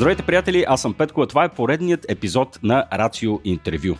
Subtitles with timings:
[0.00, 0.64] Здравейте, приятели!
[0.68, 3.94] Аз съм Петко, а това е поредният епизод на Рацио Интервю.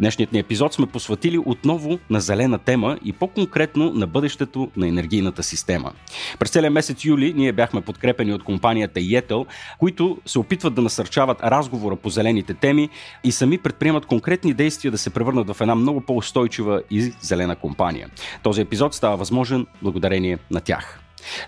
[0.00, 5.42] Днешният ни епизод сме посветили отново на зелена тема и по-конкретно на бъдещето на енергийната
[5.42, 5.92] система.
[6.38, 9.46] През целия месец юли ние бяхме подкрепени от компанията Yetel,
[9.78, 12.88] които се опитват да насърчават разговора по зелените теми
[13.24, 18.08] и сами предприемат конкретни действия да се превърнат в една много по-устойчива и зелена компания.
[18.42, 21.00] Този епизод става възможен благодарение на тях.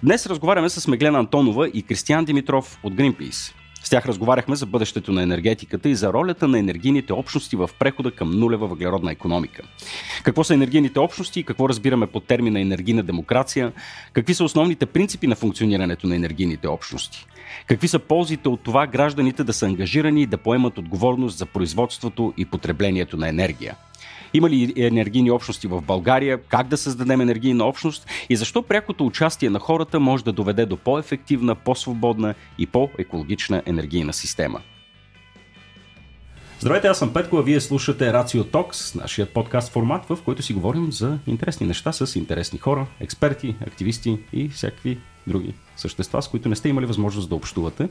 [0.02, 3.63] Днес разговаряме с Меглена Антонова и Кристиан Димитров от Greenpeace.
[3.84, 8.10] С тях разговаряхме за бъдещето на енергетиката и за ролята на енергийните общности в прехода
[8.10, 9.62] към нулева въглеродна економика.
[10.22, 13.72] Какво са енергийните общности и какво разбираме под термина енергийна демокрация?
[14.12, 17.26] Какви са основните принципи на функционирането на енергийните общности?
[17.66, 22.34] Какви са ползите от това гражданите да са ангажирани и да поемат отговорност за производството
[22.36, 23.76] и потреблението на енергия?
[24.36, 26.42] Има ли енергийни общности в България?
[26.42, 28.06] Как да създадем енергийна общност?
[28.28, 34.12] И защо прякото участие на хората може да доведе до по-ефективна, по-свободна и по-екологична енергийна
[34.12, 34.60] система?
[36.60, 40.52] Здравейте, аз съм Петко, а вие слушате Рацио Токс, нашия подкаст формат, в който си
[40.52, 46.48] говорим за интересни неща с интересни хора, експерти, активисти и всякакви други същества, с които
[46.48, 47.88] не сте имали възможност да общувате.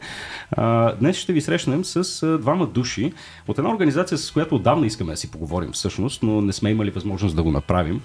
[1.00, 3.14] Днес ще ви срещнем с двама души
[3.48, 6.90] от една организация, с която отдавна искаме да си поговорим всъщност, но не сме имали
[6.90, 8.02] възможност да го направим,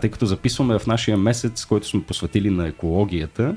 [0.00, 3.56] тъй като записваме в нашия месец, който сме посветили на екологията.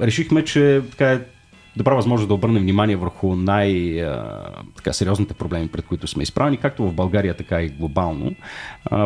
[0.00, 1.20] Решихме, че така е
[1.76, 7.34] добра възможност да обърнем внимание върху най-сериозните проблеми, пред които сме изправени, както в България,
[7.36, 8.34] така и глобално.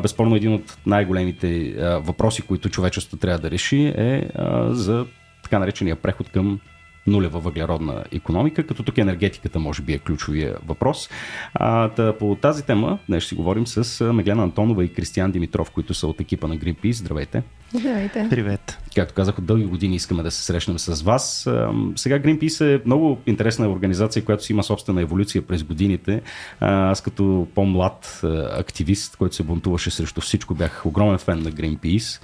[0.02, 4.28] Безспорно един от най-големите въпроси, които човечеството трябва да реши е
[4.68, 5.06] за
[5.42, 6.60] така наречения преход към
[7.08, 11.08] нулева въглеродна економика, като тук енергетиката може би е ключовия въпрос.
[11.54, 15.70] А, да, по тази тема днес ще си говорим с Меглена Антонова и Кристиан Димитров,
[15.70, 16.92] които са от екипа на Greenpeace.
[16.92, 17.42] Здравейте!
[17.72, 18.26] Здравейте!
[18.30, 18.78] Привет!
[18.94, 21.48] Както казах, от дълги години искаме да се срещнем с вас.
[21.96, 26.22] Сега Greenpeace е много интересна организация, която си има собствена еволюция през годините.
[26.60, 28.20] Аз като по-млад
[28.52, 32.22] активист, който се бунтуваше срещу всичко, бях огромен фен на Greenpeace.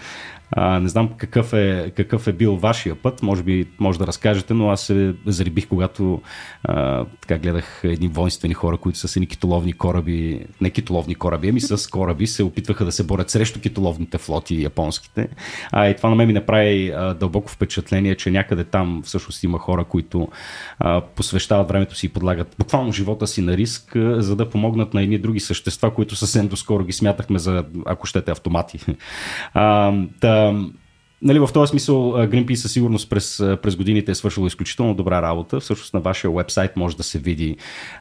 [0.56, 4.70] Не знам какъв е, какъв е бил вашия път, може би може да разкажете, но
[4.70, 6.22] аз се зарибих, когато
[6.64, 11.48] а, така гледах едни воинствени хора, които са с едни китоловни кораби, не китоловни кораби,
[11.48, 15.28] ами с кораби се опитваха да се борят срещу китоловните флоти японските.
[15.72, 19.58] А, и това на мен ми направи а, дълбоко впечатление, че някъде там всъщност има
[19.58, 20.28] хора, които
[20.78, 24.94] а, посвещават времето си и подлагат буквално живота си на риск, а, за да помогнат
[24.94, 28.80] на едни други същества, които съвсем доскоро ги смятахме за, ако щете, автомати.
[29.54, 30.43] А, да,
[31.24, 35.60] нали, в този смисъл Greenpeace със сигурност през, през годините е свършило изключително добра работа.
[35.60, 37.56] Всъщност на вашия вебсайт може да се види,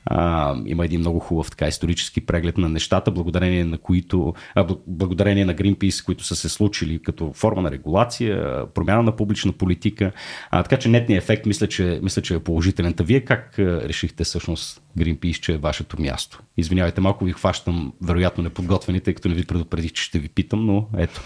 [0.06, 5.46] а, има един много хубав така исторически преглед на нещата, благодарение на които, а, благодарение
[5.46, 10.12] на Greenpeace, които са се случили като форма на регулация, промяна на публична политика.
[10.52, 12.94] А, така че нетният ефект мисля, че, мисля, че е положителен.
[12.94, 16.42] Та вие как решихте всъщност Greenpeace, че е вашето място?
[16.58, 20.66] Извинявайте, малко ви хващам вероятно неподготвени, тъй като не ви предупредих, че ще ви питам,
[20.66, 21.22] но ето.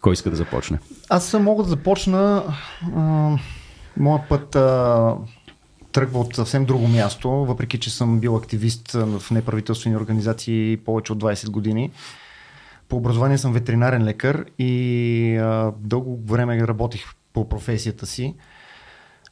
[0.00, 0.78] Кой иска да започне?
[1.08, 2.44] Аз мога да започна.
[2.96, 3.36] А,
[3.96, 5.14] моят път а,
[5.92, 11.18] тръгва от съвсем друго място, въпреки че съм бил активист в неправителствени организации повече от
[11.18, 11.90] 20 години.
[12.88, 18.34] По образование съм ветеринарен лекар и а, дълго време работих по професията си.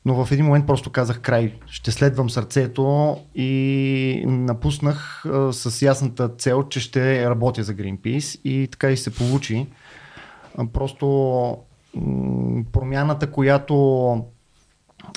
[0.04, 6.28] Но в един момент просто казах край, ще следвам сърцето и напуснах а, с ясната
[6.28, 9.66] цел, че ще работя за Greenpeace и така и се получи.
[10.72, 11.06] Просто
[12.72, 14.24] промяната, която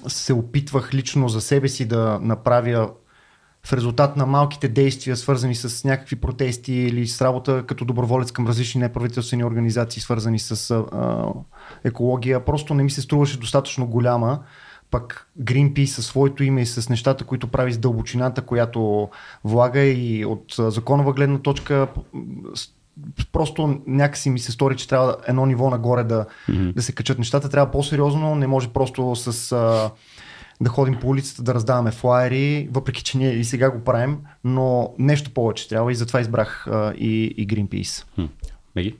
[0.07, 2.89] се опитвах лично за себе си да направя
[3.65, 8.47] в резултат на малките действия, свързани с някакви протести или с работа като доброволец към
[8.47, 11.25] различни неправителствени организации, свързани с а,
[11.83, 14.39] екология, просто не ми се струваше достатъчно голяма.
[14.91, 19.09] Пък Greenpeace със своето име и с нещата, които прави с дълбочината, която
[19.43, 21.87] влага и от законова гледна точка
[23.31, 26.73] просто някакси ми се стори, че трябва едно ниво нагоре да, mm-hmm.
[26.73, 27.49] да се качат нещата.
[27.49, 29.91] Трябва по-сериозно, не може просто с а,
[30.61, 34.93] да ходим по улицата, да раздаваме флайери, въпреки че ние и сега го правим, но
[34.99, 38.05] нещо повече трябва и затова избрах а, и, и Greenpeace.
[38.75, 38.95] Меги?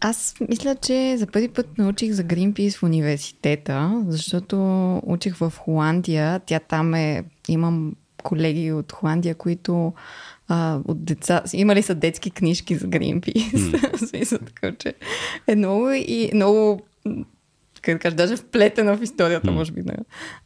[0.00, 4.56] Аз мисля, че за първи път научих за Greenpeace в университета, защото
[5.06, 6.40] учих в Холандия.
[6.46, 9.92] Тя там е, имам колеги от Холандия, които
[10.52, 11.42] а, от деца.
[11.52, 13.80] Имали са детски книжки за Greenpeace.
[14.10, 14.46] Mm.
[14.46, 14.94] така, че
[15.46, 16.80] е много и много
[17.82, 19.54] как да кажа, даже вплетена в историята, mm.
[19.54, 19.82] може би,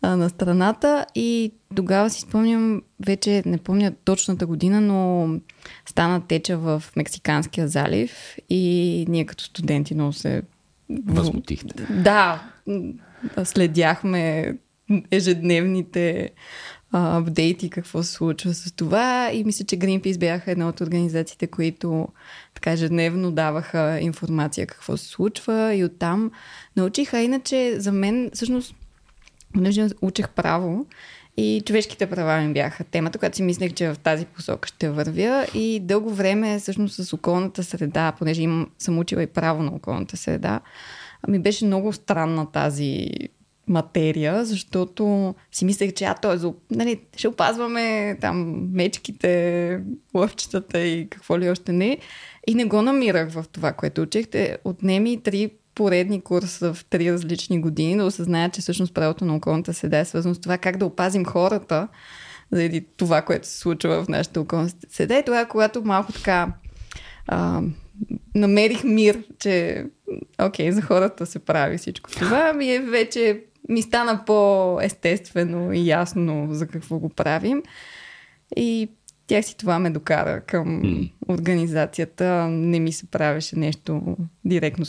[0.03, 1.06] на, на страната.
[1.15, 5.29] И тогава си спомням, вече не помня точната година, но
[5.87, 10.43] стана теча в Мексиканския залив и ние като студенти много се...
[11.07, 11.87] Възмутихте.
[11.91, 12.50] Да,
[13.45, 14.55] следяхме
[15.11, 16.31] ежедневните
[16.94, 19.31] апдейти, какво се случва с това.
[19.32, 22.08] И мисля, че Greenpeace бяха една от организациите, които
[22.55, 26.31] така ежедневно даваха информация какво се случва и оттам
[26.76, 27.20] научиха.
[27.20, 28.75] Иначе за мен, всъщност,
[29.52, 30.87] понеже учех право
[31.37, 35.47] и човешките права ми бяха темата, която си мислех, че в тази посока ще вървя.
[35.55, 38.43] И дълго време, всъщност, с околната среда, понеже
[38.79, 40.61] съм учила и право на околната среда,
[41.29, 43.08] ми беше много странна тази
[43.66, 46.38] материя, защото си мислех, че а, той,
[46.70, 49.81] нали, ще опазваме там мечките,
[50.14, 51.99] лъвчетата и какво ли още не.
[52.46, 54.58] И не го намирах в това, което учехте.
[54.64, 59.75] Отнеми три поредни курса в три различни години да осъзная, че всъщност правото на околната
[59.75, 61.88] седа е свързано с това как да опазим хората
[62.52, 65.19] заради това, което се случва в нашата околна седа.
[65.19, 66.52] И това, когато малко така
[67.26, 67.62] а,
[68.34, 69.84] намерих мир, че
[70.43, 76.49] окей, за хората се прави всичко това, ми е вече ми стана по-естествено и ясно
[76.50, 77.62] за какво го правим.
[78.56, 78.88] И
[79.26, 81.12] тях си това ме докара към mm.
[81.28, 82.49] организацията.
[82.49, 84.87] Не ми се правеше нещо директно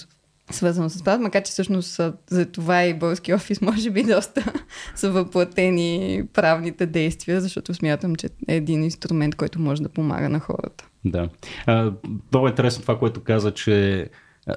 [0.51, 4.53] свързано с това, макар че всъщност за това и български офис може би доста
[4.95, 10.39] са въплатени правните действия, защото смятам, че е един инструмент, който може да помага на
[10.39, 10.87] хората.
[11.05, 11.29] Да.
[11.65, 11.91] А,
[12.31, 14.09] много е интересно това, което каза, че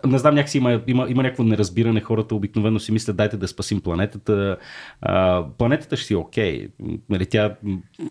[0.06, 2.00] не знам, някакси има, има, има някакво неразбиране.
[2.00, 4.56] Хората обикновено си мислят, дайте да спасим планетата.
[5.00, 6.68] А, планетата ще си окей.
[7.08, 7.56] Нали, тя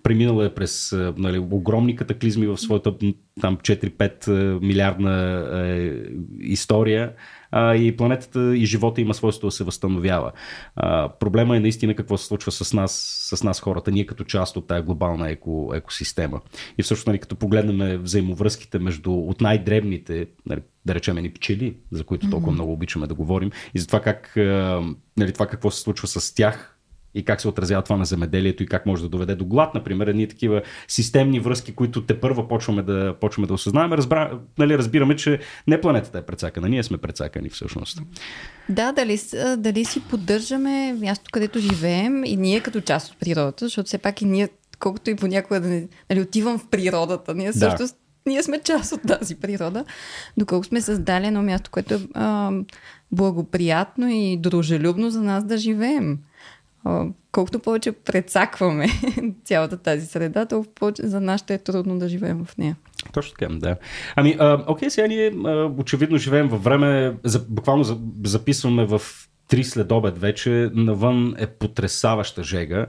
[0.03, 2.93] преминала е през нали, огромни катаклизми в своята
[3.41, 5.91] там 4-5 милиардна е,
[6.39, 7.13] история
[7.51, 10.31] а, и планетата и живота има свойство да се възстановява.
[10.75, 12.91] А, проблема е наистина какво се случва с нас,
[13.35, 16.41] с нас хората, ние като част от тази глобална еко, екосистема.
[16.77, 22.03] И всъщност, нали, като погледнем взаимовръзките между от най-дребните, нали, да речем ни пчели, за
[22.03, 22.55] които толкова mm-hmm.
[22.55, 24.33] много обичаме да говорим, и за това как,
[25.17, 26.76] нали, това какво се случва с тях,
[27.17, 30.07] и как се отразява това на земеделието и как може да доведе до глад, например,
[30.07, 33.97] едни такива системни връзки, които те първа почваме да, почваме да осъзнаваме.
[33.97, 38.01] Разбра, нали, разбираме, че не планетата е прецакана, ние сме прецакани всъщност.
[38.69, 39.19] Да, дали,
[39.57, 44.21] дали си поддържаме място, където живеем и ние като част от природата, защото все пак
[44.21, 44.49] и ние,
[44.79, 47.93] колкото и понякога да не нали, отивам в природата, ние също да.
[48.25, 49.85] ние сме част от тази природа,
[50.37, 52.51] доколко сме създали едно място, което е а,
[53.11, 56.17] благоприятно и дружелюбно за нас да живеем
[57.31, 58.87] колкото повече прецакваме
[59.45, 62.75] цялата тази среда, толкова повече за нас ще е трудно да живеем в нея.
[63.13, 63.75] Точно така, да.
[64.15, 69.01] Ами, а, окей, сега ние а, очевидно живеем във време, за, буквално за, записваме в
[69.47, 72.85] три следобед вече, навън е потрясаваща жега.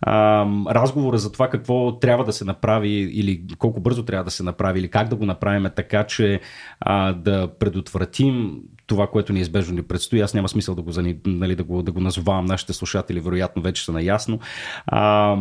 [0.00, 4.42] А, разговора за това какво трябва да се направи или колко бързо трябва да се
[4.42, 6.40] направи или как да го направим така, че
[7.14, 10.20] да предотвратим това, което неизбежно ни предстои.
[10.20, 10.90] Аз няма смисъл да го,
[11.26, 12.44] нали, да го, да го назовавам.
[12.44, 14.38] Нашите слушатели вероятно вече са наясно.
[14.86, 15.36] А,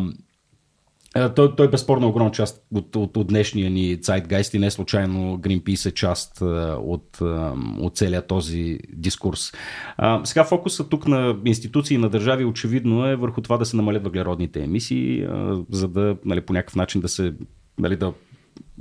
[1.36, 5.38] той, той безспорно е огромна част от, от, от днешния ни Zeitgeist и не случайно
[5.38, 6.42] Greenpeace е част
[6.82, 7.22] от,
[7.80, 9.52] от целия този дискурс.
[9.98, 13.76] А, сега фокуса тук на институции и на държави очевидно е върху това да се
[13.76, 17.34] намалят въглеродните емисии, а, за да нали, по някакъв начин да се
[17.80, 18.14] нали, да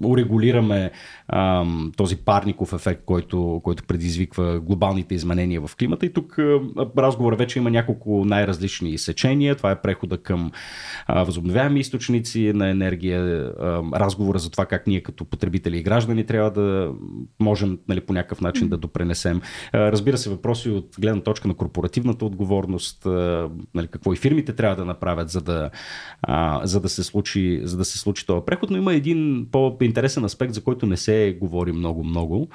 [0.04, 0.90] урегулираме
[1.28, 6.06] ам, този парников ефект, който, който предизвиква глобалните изменения в климата.
[6.06, 6.38] И тук
[6.98, 9.56] разговор вече има няколко най-различни сечения.
[9.56, 10.52] Това е прехода към
[11.06, 16.26] а, възобновяеми източници на енергия, а, разговора за това как ние като потребители и граждани
[16.26, 16.92] трябва да
[17.40, 19.40] можем нали, по някакъв начин да допренесем.
[19.72, 24.52] А, разбира се, въпроси от гледна точка на корпоративната отговорност, а, нали, какво и фирмите
[24.52, 25.70] трябва да направят, за да,
[26.22, 29.46] а, за да, се, случи, за да се случи този преход, но има един
[29.82, 32.48] по-интересен аспект, за който не се говори много-много.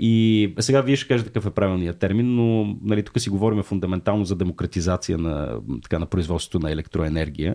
[0.00, 4.24] И сега вие ще кажете какъв е правилният термин, но нали, тук си говорим фундаментално
[4.24, 7.54] за демократизация на, така, на производството на електроенергия.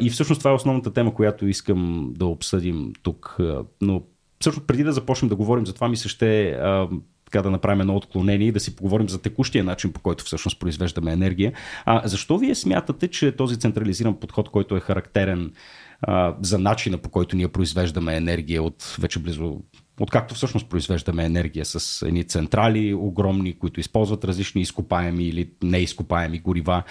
[0.00, 3.36] И всъщност това е основната тема, която искам да обсъдим тук.
[3.80, 4.02] Но
[4.40, 6.58] всъщност преди да започнем да говорим за това, ми се ще
[7.24, 10.60] така да направим едно отклонение и да си поговорим за текущия начин, по който всъщност
[10.60, 11.52] произвеждаме енергия.
[11.84, 15.52] А защо вие смятате, че този централизиран подход, който е характерен
[16.02, 19.60] а, за начина по който ние произвеждаме енергия от вече близо
[20.00, 26.82] откакто всъщност произвеждаме енергия с едни централи огромни, които използват различни изкопаеми или неизкопаеми горива.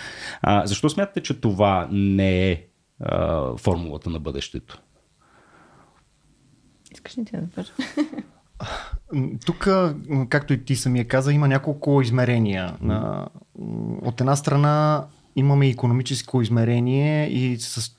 [0.41, 2.65] А, защо смятате, че това не е
[2.99, 4.81] а, формулата на бъдещето?
[6.91, 7.75] Искаш ли ти да започна?
[9.45, 9.67] Тук,
[10.29, 12.77] както и ти самия каза, има няколко измерения.
[14.01, 15.05] От една страна
[15.39, 17.91] имаме економическо измерение и с,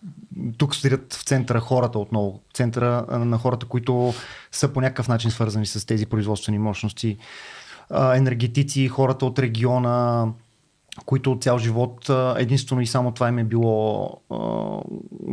[0.59, 2.41] тук стоят в центъра хората отново.
[2.55, 4.15] Центъра на хората, които
[4.53, 7.17] са по някакъв начин свързани с тези производствени мощности.
[8.15, 10.27] Енергетици, хората от региона,
[11.07, 14.11] които цял живот единствено и само това им е било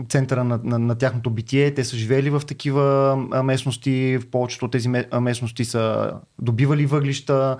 [0.09, 1.73] центъра на, на, на тяхното битие.
[1.73, 4.89] Те са живели в такива местности, в повечето от тези
[5.21, 7.57] местности са добивали въглища.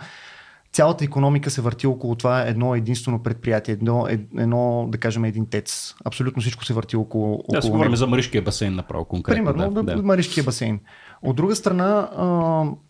[0.77, 4.07] Цялата економика се върти около това едно единствено предприятие, едно,
[4.37, 5.95] едно да кажем, един тец.
[6.05, 7.33] Абсолютно всичко се върти около.
[7.33, 9.45] около да, си говорим за Маришкия басейн направо конкретно.
[9.45, 10.03] Примерно, да, да.
[10.03, 10.79] Маришкия басейн.
[11.21, 12.25] От друга страна, а,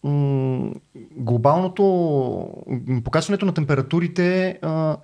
[0.10, 0.72] м-
[1.18, 1.84] глобалното
[3.04, 4.98] покачването на температурите а,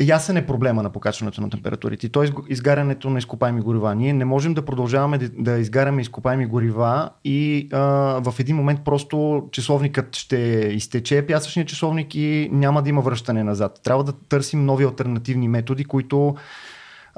[0.00, 2.06] ясен е проблема на покачването на температурите.
[2.06, 3.94] И то е изгарянето на изкопаеми горива.
[3.94, 7.80] Ние не можем да продължаваме да, изгаряме изкопаеми горива и а,
[8.24, 10.36] в един момент просто часовникът ще
[10.72, 13.80] изтече, пясъчният часовник и няма да има връщане назад.
[13.84, 16.34] Трябва да търсим нови альтернативни методи, които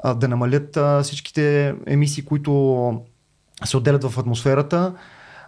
[0.03, 3.01] а, да намалят а, всичките емисии, които
[3.65, 4.93] се отделят в атмосферата.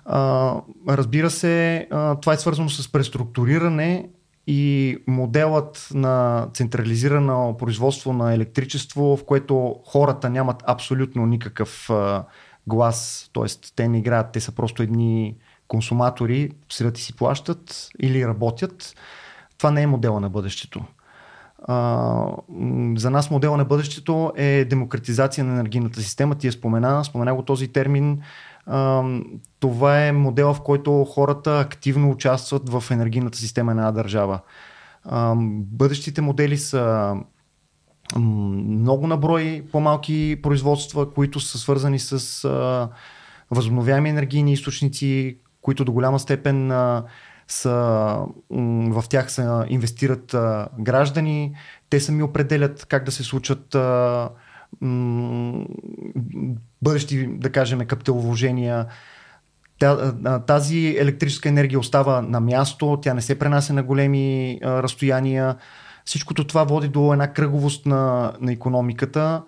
[0.06, 0.56] А,
[0.90, 4.10] разбира се, а, това е свързано с преструктуриране
[4.48, 12.24] и моделът на централизирано производство на електричество, в което хората нямат абсолютно никакъв а,
[12.68, 13.46] глас, т.е.
[13.76, 15.36] те не играят, те са просто едни
[15.68, 18.96] консуматори, седят и си плащат или работят.
[19.58, 20.86] Това не е модела на бъдещето.
[21.68, 22.28] А,
[22.98, 26.36] за нас модела на бъдещето е демократизация на енергийната система.
[26.36, 28.22] Ти я спомена, спомена го този термин.
[29.60, 34.40] Това е модел, в който хората активно участват в енергийната система на една държава.
[35.50, 37.16] Бъдещите модели са
[38.18, 42.90] много наброи по-малки производства, които са свързани с
[43.52, 46.72] възобновяеми енергийни източници, които до голяма степен
[47.48, 47.72] са,
[48.90, 50.36] в тях се инвестират
[50.80, 51.56] граждани,
[51.90, 53.76] те сами определят как да се случат
[56.82, 58.86] бъдещи, да кажем, капиталовложения.
[60.48, 65.56] Тази електрическа енергия остава на място, тя не се пренася на големи разстояния.
[66.06, 69.42] Всичкото това води до една кръговост на, на економиката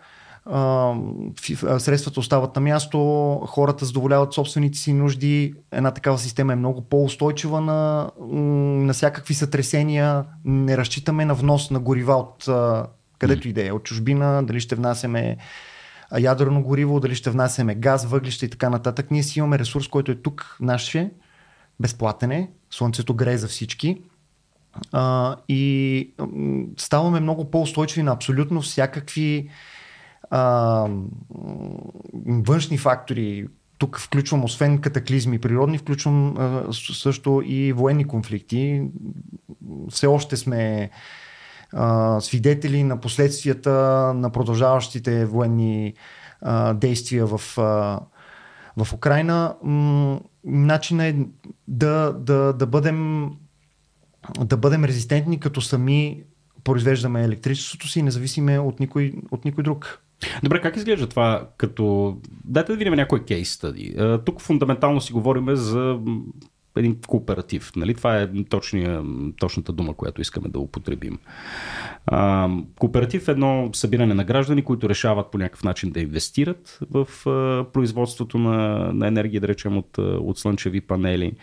[1.77, 2.99] средствата остават на място,
[3.47, 5.53] хората задоволяват собствените си нужди.
[5.71, 8.11] Една такава система е много по-устойчива на,
[8.85, 10.25] на всякакви сътресения.
[10.45, 12.49] Не разчитаме на внос на горива от
[13.19, 15.37] където и да е, от чужбина, дали ще внасяме
[16.19, 19.11] ядрено гориво, дали ще внасяме газ, въглища и така нататък.
[19.11, 21.11] Ние си имаме ресурс, който е тук, наше,
[21.79, 24.01] безплатен е, слънцето грее за всички.
[24.91, 26.13] А, и
[26.77, 29.49] ставаме много по-устойчиви на абсолютно всякакви
[30.29, 30.87] а,
[32.25, 38.83] външни фактори, тук включвам освен катаклизми природни, включвам а, също и военни конфликти.
[39.89, 40.89] Все още сме
[42.19, 43.71] свидетели на последствията
[44.15, 45.93] на продължаващите военни
[46.73, 47.41] действия в,
[48.77, 49.55] в Украина.
[50.43, 51.15] Начина е
[51.67, 53.29] да, да, да, бъдем,
[54.39, 56.23] да бъдем резистентни, като сами
[56.63, 60.01] произвеждаме електричеството си независиме от никой, от никой друг.
[60.43, 62.17] Добре, как изглежда това като...
[62.45, 63.95] Дайте да видим някой кейс стади.
[64.25, 65.99] Тук фундаментално си говорим за
[66.75, 67.71] един кооператив.
[67.75, 67.93] Нали?
[67.93, 69.03] Това е точния,
[69.39, 71.19] точната дума, която искаме да употребим.
[72.05, 77.29] А, кооператив е едно събиране на граждани, които решават по някакъв начин да инвестират в
[77.29, 81.33] а, производството на, на енергия, да речем от, от слънчеви панели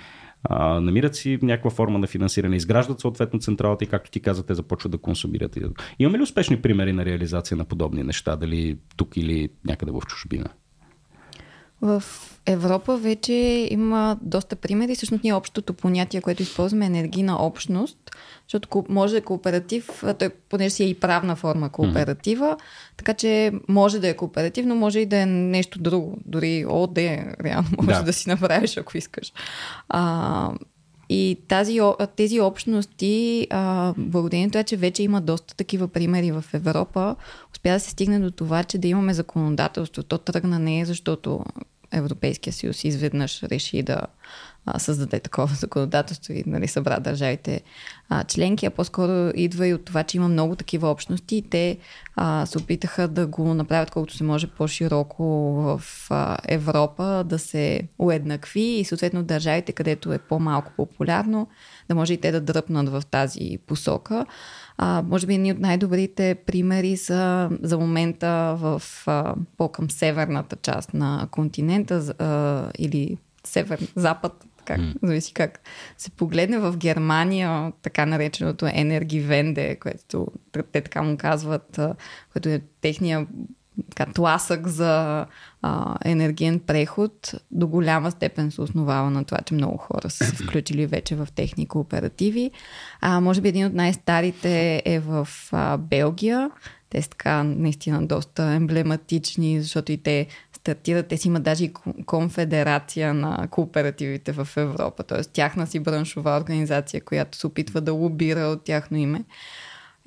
[0.44, 4.54] а, намират си някаква форма на финансиране, изграждат съответно централата и както ти каза, те
[4.54, 5.58] започват да консумират.
[5.98, 10.48] Имаме ли успешни примери на реализация на подобни неща, дали тук или някъде в чужбина?
[11.82, 12.02] В
[12.46, 13.32] Европа вече
[13.70, 14.94] има доста примери.
[14.94, 17.98] Всъщност ние общото понятие, което използваме е енергийна общност,
[18.46, 22.96] защото може да е кооператив, той понеже си е и правна форма кооператива, mm-hmm.
[22.96, 26.18] така че може да е кооперативно, може и да е нещо друго.
[26.24, 26.98] Дори ОД
[27.44, 29.32] реално може да, да си направиш, ако искаш.
[29.88, 30.50] А,
[31.12, 31.80] и тази,
[32.16, 37.16] тези общности, а, благодарение това, че вече има доста такива примери в Европа,
[37.52, 40.02] успя да се стигне до това, че да имаме законодателство.
[40.02, 41.44] То тръгна не защото
[41.92, 44.00] Европейския съюз изведнъж реши да
[44.78, 47.60] създаде такова законодателство и нали, събра държавите
[48.08, 51.78] а, членки, а по-скоро идва и от това, че има много такива общности и те
[52.16, 55.24] а, се опитаха да го направят колкото се може по-широко
[55.62, 61.48] в а, Европа, да се уеднакви и съответно държавите, където е по-малко популярно,
[61.88, 64.26] да може и те да дръпнат в тази посока.
[64.78, 70.94] А, може би едни от най-добрите примери са за момента в а, по-към северната част
[70.94, 74.94] на континента а, или север-запад, как, mm.
[75.02, 75.60] зависи как
[75.98, 80.26] се погледне в Германия, така нареченото Енергивенде, което
[80.72, 81.80] те така му казват,
[82.32, 83.26] което е техния
[83.90, 85.26] така, тласък за
[85.62, 90.44] а, енергиен преход до голяма степен се основава на това, че много хора са се
[90.44, 92.50] включили вече в техни кооперативи.
[93.00, 96.50] А, може би един от най-старите е в а, Белгия.
[96.90, 100.26] Те са така наистина доста емблематични, защото и те
[100.62, 101.08] стартират.
[101.08, 101.72] Те си имат даже и
[102.06, 105.24] конфедерация на кооперативите в Европа, т.е.
[105.24, 109.24] тяхна си браншова организация, която се опитва да лобира от тяхно име.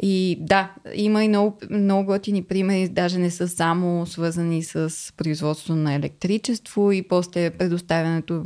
[0.04, 5.76] И да, има и много, много готини примери, даже не са само свързани с производство
[5.76, 8.44] на електричество и после предоставянето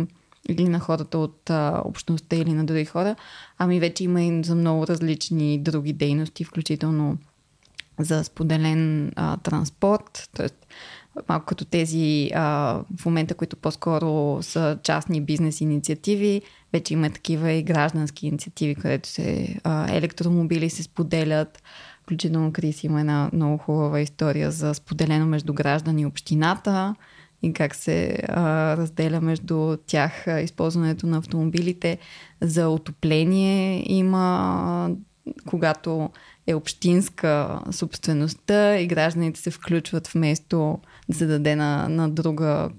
[0.50, 3.16] или на хората от а, общността или на други хора,
[3.58, 7.18] ами вече има и за много различни други дейности, включително
[8.00, 10.50] за споделен а, транспорт, т.е
[11.30, 12.42] малко като тези а,
[12.98, 16.42] в момента, които по-скоро са частни бизнес инициативи,
[16.74, 21.64] вече има такива и граждански инициативи, където се а, електромобили се споделят.
[22.04, 26.96] Включително Крис има една много хубава история за споделено между граждани и общината
[27.44, 31.98] и как се а, разделя между тях а, използването на автомобилите
[32.42, 33.84] за отопление.
[33.92, 34.90] Има
[35.46, 36.10] когато
[36.48, 40.80] е общинска собствеността и гражданите се включват вместо
[41.10, 42.70] да се даде на, на друга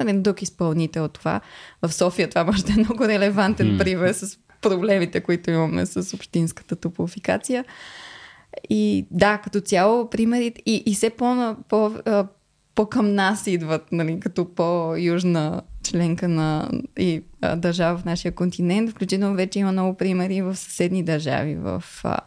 [0.00, 1.40] нали, друг изпълнител това.
[1.82, 3.78] В София това може да е много релевантен mm.
[3.78, 7.64] пример с проблемите, които имаме с общинската топлофикация.
[8.70, 11.92] И да, като цяло примерите и, и все по, по,
[12.74, 18.90] по към нас идват, нали, като по-южна членка на и, а, държава в нашия континент.
[18.90, 22.18] Включително вече има много примери в съседни държави, в а,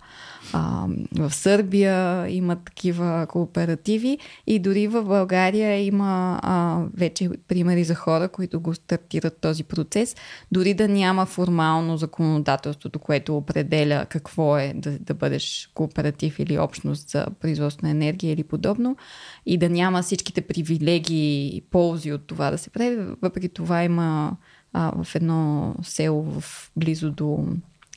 [0.53, 7.95] а, в Сърбия има такива кооперативи и дори в България има а, вече примери за
[7.95, 10.15] хора, които го стартират този процес.
[10.51, 17.09] Дори да няма формално законодателството, което определя какво е да, да бъдеш кооператив или общност
[17.09, 18.97] за производство на енергия или подобно
[19.45, 22.97] и да няма всичките привилегии и ползи от това да се прави.
[23.21, 24.37] Въпреки това има
[24.73, 27.45] а, в едно село в близо до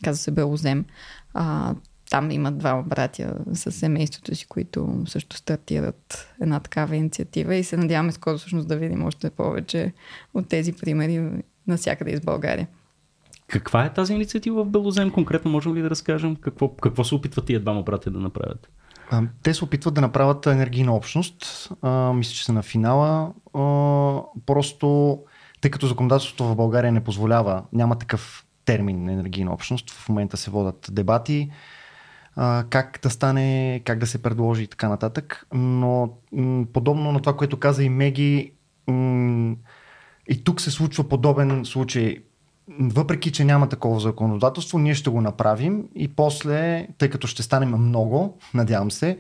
[0.05, 0.85] казва се Белозем,
[1.35, 1.75] а,
[2.11, 7.77] там имат двама братя с семейството си, които също стартират една такава инициатива и се
[7.77, 9.93] надяваме скоро всъщност да видим още повече
[10.35, 11.31] от тези примери
[11.67, 12.69] навсякъде из България.
[13.47, 15.11] Каква е тази инициатива в Белозем?
[15.11, 16.37] Конкретно можем ли да разкажем?
[16.37, 18.69] Какво, какво се опитват тия двама братя да направят?
[19.43, 21.71] Те се опитват да направят енергийна общност.
[21.83, 23.33] А, мисля, че са на финала.
[23.55, 23.61] А,
[24.47, 25.19] просто,
[25.61, 29.91] тъй като законодателството в България не позволява, няма такъв термин енергийна общност.
[29.91, 31.51] В момента се водят дебати
[32.71, 35.47] как да стане, как да се предложи и така нататък.
[35.55, 36.11] Но
[36.73, 38.53] подобно на това, което каза и Меги,
[40.29, 42.19] и тук се случва подобен случай.
[42.81, 47.69] Въпреки, че няма такова законодателство, ние ще го направим и после, тъй като ще станем
[47.69, 49.19] много, надявам се,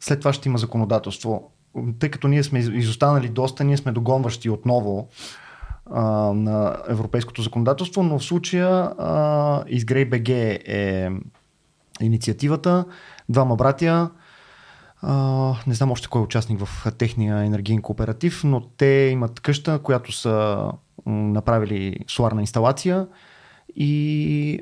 [0.00, 1.50] след това ще има законодателство.
[1.98, 5.08] Тъй като ние сме изостанали доста, ние сме догонващи отново
[5.86, 6.02] а,
[6.34, 11.10] на европейското законодателство, но в случая а, Изгрей БГ е
[12.00, 12.84] инициативата.
[13.28, 14.10] Двама братя,
[15.02, 19.78] а, не знам още кой е участник в техния енергиен кооператив, но те имат къща,
[19.78, 20.66] която са
[21.06, 23.06] направили соларна инсталация
[23.76, 24.60] и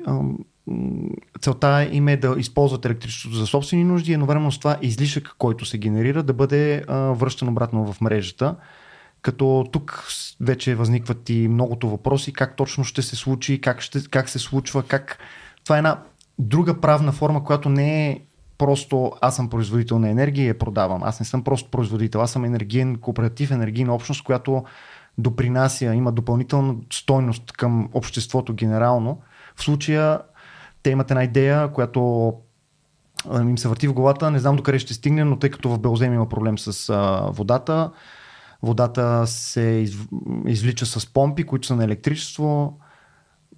[1.41, 5.77] целта им е да използват електричеството за собствени нужди, едновременно с това излишък, който се
[5.77, 8.55] генерира, да бъде връщан обратно в мрежата.
[9.21, 10.03] Като тук
[10.41, 14.83] вече възникват и многото въпроси, как точно ще се случи, как, ще, как се случва,
[14.83, 15.17] как...
[15.63, 15.99] Това е една
[16.39, 18.21] друга правна форма, която не е
[18.57, 21.03] просто аз съм производител на енергия и я продавам.
[21.03, 24.63] Аз не съм просто производител, аз съм енергиен кооператив, енергийна общност, която
[25.17, 29.21] допринася, има допълнителна стойност към обществото генерално.
[29.55, 30.21] В случая
[30.83, 32.33] те имат една идея, която
[33.41, 36.13] им се върти в главата, не знам докъде ще стигне, но тъй като в Белзем
[36.13, 37.91] има проблем с а, водата,
[38.63, 39.97] водата се из,
[40.45, 42.79] извлича с помпи, които са на електричество,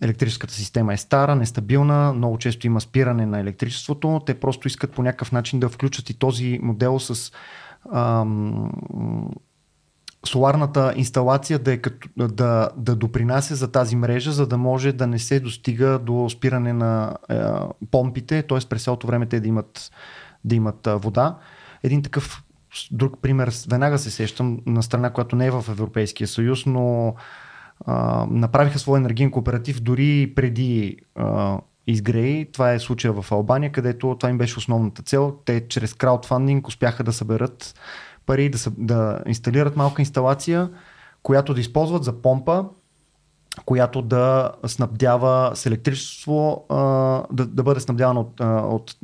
[0.02, 4.22] електрическата система е стара, нестабилна, много често има спиране на електричеството.
[4.26, 7.32] Те просто искат по някакъв начин да включат и този модел с
[7.94, 8.72] ам,
[10.26, 15.08] соларната инсталация да, е като, да, да допринася за тази мрежа, за да може да
[15.08, 17.42] не се достига до спиране на е,
[17.92, 18.60] помпите, т.е.
[18.70, 19.92] през цялото време те да имат,
[20.46, 21.38] да имат вода.
[21.84, 22.44] Един такъв
[22.92, 27.16] друг пример, веднага се сещам на страна, която не е в Европейския съюз, но
[27.86, 32.52] а, направиха своя енергиен кооператив дори преди а, изгрей.
[32.52, 35.36] Това е случая в Албания, където това им беше основната цел.
[35.46, 37.76] Те чрез краудфандинг успяха да съберат
[38.26, 40.70] пари, да, да инсталират малка инсталация,
[41.24, 42.65] която да използват за помпа,
[43.65, 46.65] която да снабдява с електричество,
[47.32, 48.96] да, да бъде снабдявана от, от,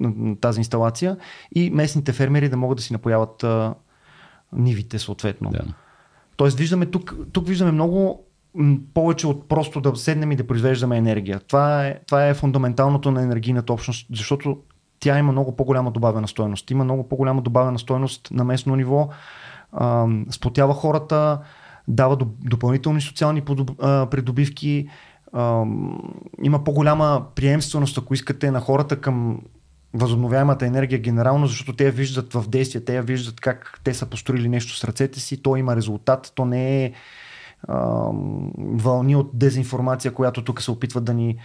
[0.41, 1.17] тази инсталация
[1.55, 3.45] и местните фермери да могат да си напояват
[4.53, 5.49] нивите съответно.
[5.49, 5.59] Да.
[6.35, 8.26] Тоест виждаме тук, тук виждаме много
[8.93, 11.39] повече от просто да седнем и да произвеждаме енергия.
[11.39, 14.57] Това е, това е фундаменталното на енергийната общност, защото
[14.99, 16.71] тя има много по-голяма добавена стоеност.
[16.71, 19.09] Има много по-голяма добавена стоеност на местно ниво,
[19.71, 21.39] а, сплотява хората,
[21.87, 23.41] дава допълнителни социални
[24.11, 24.87] придобивки,
[26.43, 29.41] има по-голяма приемственост, ако искате, на хората към
[29.93, 34.05] възобновяемата енергия генерално, защото те я виждат в действие, те я виждат как те са
[34.05, 36.93] построили нещо с ръцете си, то има резултат, то не е
[38.57, 41.37] вълни от дезинформация, която тук се опитват да ни,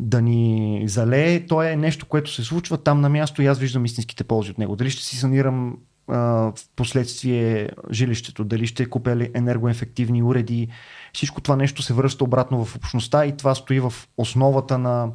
[0.00, 1.46] да ни залее.
[1.46, 4.58] То е нещо, което се случва там на място и аз виждам истинските ползи от
[4.58, 4.76] него.
[4.76, 5.76] Дали ще си санирам
[6.08, 10.68] в последствие жилището, дали ще купя енергоефективни уреди.
[11.12, 15.10] Всичко това нещо се връща обратно в общността и това стои в основата на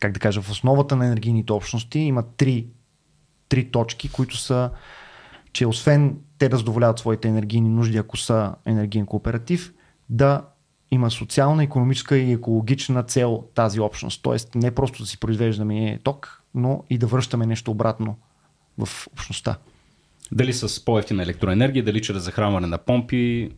[0.00, 2.66] как да кажа, в основата на енергийните общности има три,
[3.48, 4.70] три точки, които са,
[5.52, 9.74] че освен те да задоволяват своите енергийни нужди, ако са енергиен кооператив,
[10.08, 10.42] да
[10.90, 14.22] има социална, економическа и екологична цел тази общност.
[14.22, 18.16] Тоест не просто да си произвеждаме ток, но и да връщаме нещо обратно
[18.78, 19.58] в общността.
[20.32, 23.50] Дали с по-ефтина електроенергия, дали чрез захранване на помпи.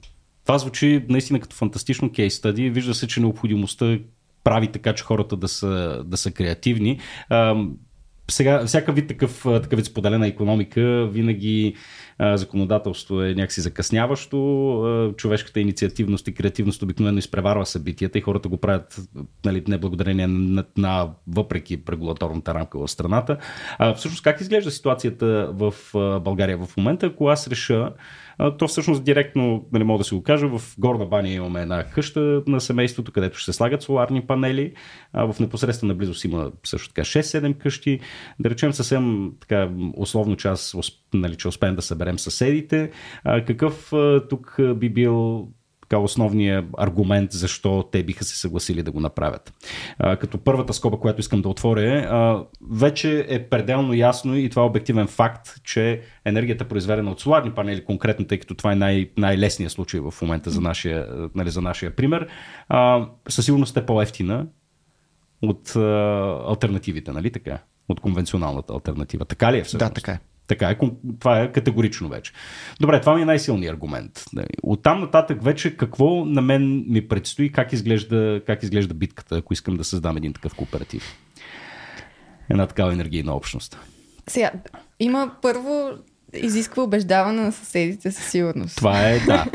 [0.45, 2.71] Това звучи наистина като фантастично кейс стади.
[2.71, 3.99] Вижда се, че необходимостта
[4.45, 7.01] прави така, че хората да са, да са креативни.
[8.31, 11.75] Сега, всяка вид такъв, такъв вид споделена економика винаги
[12.35, 19.01] законодателство е някакси закъсняващо, човешката инициативност и креативност обикновено изпреварва събитията и хората го правят
[19.45, 23.37] нали, не благодарение на, на въпреки регулаторната рамка в страната.
[23.79, 25.75] А, всъщност как изглежда ситуацията в
[26.21, 27.93] България в момента, ако аз реша
[28.59, 32.43] то всъщност директно, нали мога да си го кажа, в Горна баня имаме една къща
[32.47, 34.73] на семейството, където ще се слагат соларни панели.
[35.15, 38.01] В непосредствена близост има също така 6-7 къщи.
[38.39, 40.77] Да речем съвсем така условно, че аз
[41.15, 42.91] нали, че успеем да съберем съседите.
[43.25, 43.93] Какъв
[44.31, 45.49] тук би бил
[45.89, 49.53] така основния аргумент защо те биха се съгласили да го направят.
[49.99, 52.09] А, като първата скоба, която искам да отворя е,
[52.71, 57.85] вече е пределно ясно и това е обективен факт, че енергията произведена от соларни панели,
[57.85, 61.97] конкретно, тъй като това е най- най-лесният случай в момента за нашия, нали, за нашия
[61.97, 62.29] пример,
[62.69, 64.47] а, със сигурност е по-ефтина
[65.43, 65.81] от а,
[66.49, 67.59] альтернативите, нали така?
[67.89, 69.25] От конвенционалната альтернатива.
[69.25, 69.89] Така ли е всъщност?
[69.89, 70.19] Да, така е.
[70.49, 70.77] Така е,
[71.19, 72.33] това е категорично вече.
[72.81, 74.25] Добре, това ми е най-силният аргумент.
[74.63, 79.53] От там нататък вече какво на мен ми предстои, как изглежда, как изглежда битката, ако
[79.53, 81.03] искам да създам един такъв кооператив.
[82.51, 83.79] Една такава енергийна общност.
[84.27, 84.51] Сега,
[85.01, 85.91] има първо
[86.35, 88.77] изисква убеждаване на съседите със сигурност.
[88.77, 89.47] Това е, да.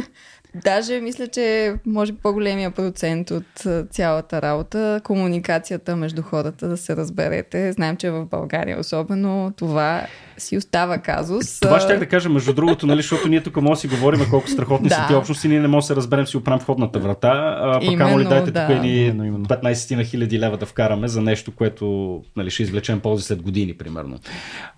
[0.56, 7.72] Даже мисля, че може по-големия процент от цялата работа, комуникацията между хората да се разберете.
[7.72, 10.02] Знаем, че в България особено това
[10.38, 11.60] си остава казус.
[11.60, 14.50] Това ще да кажа, между другото, нали, защото ние тук може да си говорим колко
[14.50, 14.96] страхотни да.
[14.96, 17.98] са ти общности, ние не можем да се разберем си оправим входната врата, а пък
[17.98, 18.68] камо ли дайте да.
[18.68, 23.24] тук ни 15 на хиляди лева да вкараме за нещо, което нали, ще извлечем ползи
[23.24, 24.20] след години, примерно.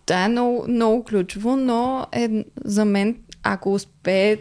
[0.05, 2.29] Това е много, много ключово, но е,
[2.65, 4.37] за мен, ако успее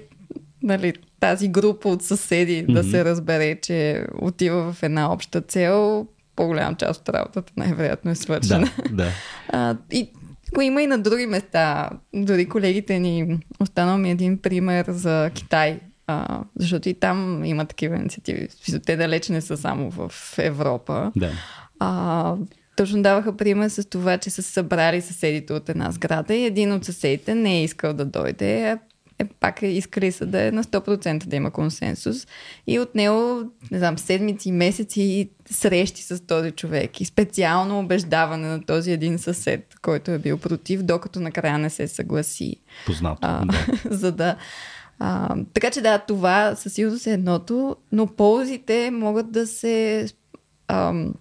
[0.62, 0.92] нали,
[1.24, 2.72] тази група от съседи mm-hmm.
[2.72, 6.06] да се разбере, че отива в една обща цел,
[6.36, 8.70] по-голяма част от работата най-вероятно е свършена.
[8.90, 9.10] Да, да.
[9.48, 10.10] А, и
[10.54, 11.90] го има и на други места.
[12.14, 17.96] Дори колегите ни, останал ми един пример за Китай, а, защото и там има такива
[17.96, 18.48] инициативи.
[18.86, 21.12] Те далеч не са само в Европа.
[21.16, 21.30] Да.
[21.78, 22.34] А,
[22.76, 26.84] точно даваха пример с това, че са събрали съседите от една сграда и един от
[26.84, 28.78] съседите не е искал да дойде,
[29.18, 32.26] е, пак е искали са да е на 100% да има консенсус.
[32.66, 38.66] И от него, не знам, седмици, месеци срещи с този човек и специално убеждаване на
[38.66, 42.56] този един съсед, който е бил против, докато накрая не се съгласи.
[42.86, 43.18] Познато.
[43.22, 43.66] А, да.
[43.96, 44.36] за да.
[44.98, 50.06] А, така че да, това със сигурност е едното, но ползите могат да се.
[50.68, 51.14] Ам,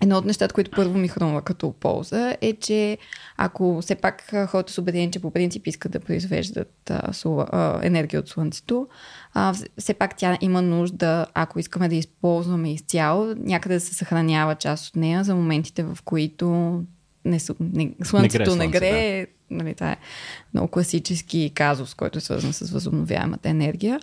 [0.00, 2.98] Едно от нещата, които първо ми хрумва като полза е, че
[3.36, 7.80] ако все пак хората са убедени, че по принцип искат да произвеждат а, сула, а,
[7.82, 8.88] енергия от Слънцето,
[9.34, 14.54] а, все пак тя има нужда, ако искаме да използваме изцяло, някъде да се съхранява
[14.54, 16.46] част от нея за моментите, в които
[17.24, 18.90] не, не, слънцето не грее.
[18.90, 19.56] Не грее да.
[19.56, 19.96] нали, това е
[20.54, 24.00] много класически казус, който е свързан с възобновяемата енергия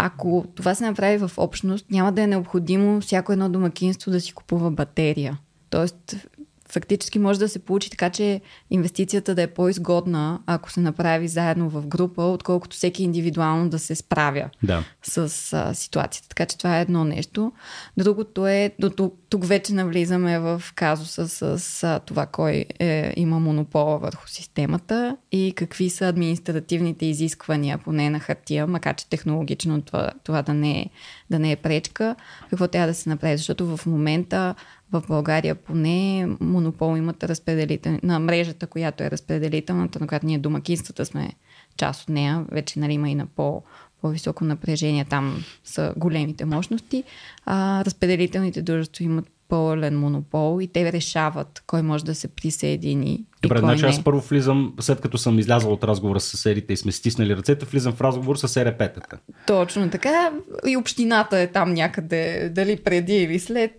[0.00, 4.32] ако това се направи в общност, няма да е необходимо всяко едно домакинство да си
[4.32, 5.38] купува батерия.
[5.70, 6.28] Тоест,
[6.72, 11.68] фактически може да се получи така, че инвестицията да е по-изгодна, ако се направи заедно
[11.68, 14.84] в група, отколкото всеки индивидуално да се справя да.
[15.02, 15.18] с
[15.52, 16.28] а, ситуацията.
[16.28, 17.52] Така че това е едно нещо.
[17.96, 23.40] Другото е, до тук, тук вече навлизаме в казуса с, с това кой е, има
[23.40, 30.10] монопол върху системата и какви са административните изисквания, поне на хартия, макар че технологично това,
[30.24, 30.90] това да, не е,
[31.30, 32.16] да не е пречка,
[32.50, 34.54] какво трябва да се направи, защото в момента
[34.92, 37.98] в България поне монопол имат разпределител...
[38.02, 41.32] на мрежата, която е разпределителната, на която ние домакинствата сме
[41.76, 42.44] част от нея.
[42.50, 43.62] Вече нали, има и на по,
[44.00, 47.04] по-високо напрежение, там са големите мощности.
[47.46, 53.24] А, разпределителните дружества имат пълен монопол и те решават кой може да се присъедини.
[53.42, 56.92] Добре, значи аз първо влизам, след като съм излязъл от разговора с серите и сме
[56.92, 59.18] стиснали ръцете, влизам в разговор с ЕРП-тата.
[59.46, 60.30] Точно така.
[60.66, 63.72] И общината е там някъде, дали преди или след.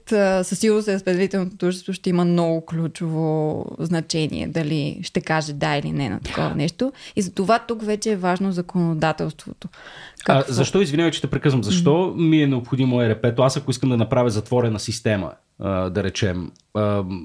[0.43, 6.10] Със сигурност разпределителното дружество ще има много ключово значение, дали ще каже да или не
[6.10, 6.91] на такова нещо.
[7.15, 9.67] И за това тук вече е важно законодателството.
[10.28, 12.30] А, защо, извинявай, че те прекъсвам, защо mm-hmm.
[12.30, 13.43] ми е необходимо ЕРП-то?
[13.43, 16.52] Аз ако искам да направя затворена система, да речем.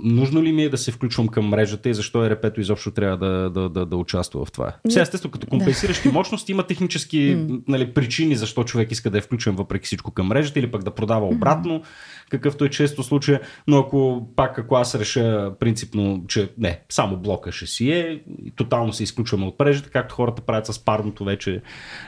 [0.04, 3.50] нужно ли ми е да се включвам към мрежата и защо ЕРП-то изобщо трябва да,
[3.50, 4.72] да, да, да участва в това?
[4.88, 6.14] Сега, естествено, като компенсиращи да.
[6.14, 10.58] мощности има технически нали, причини защо човек иска да е включен въпреки всичко към мрежата
[10.58, 11.82] или пък да продава обратно,
[12.30, 13.40] какъвто е често случая.
[13.66, 18.22] Но ако пак, ако аз реша принципно, че не, само блока ще си е,
[18.56, 21.62] тотално се изключваме от мрежата, както хората правят с парното вече.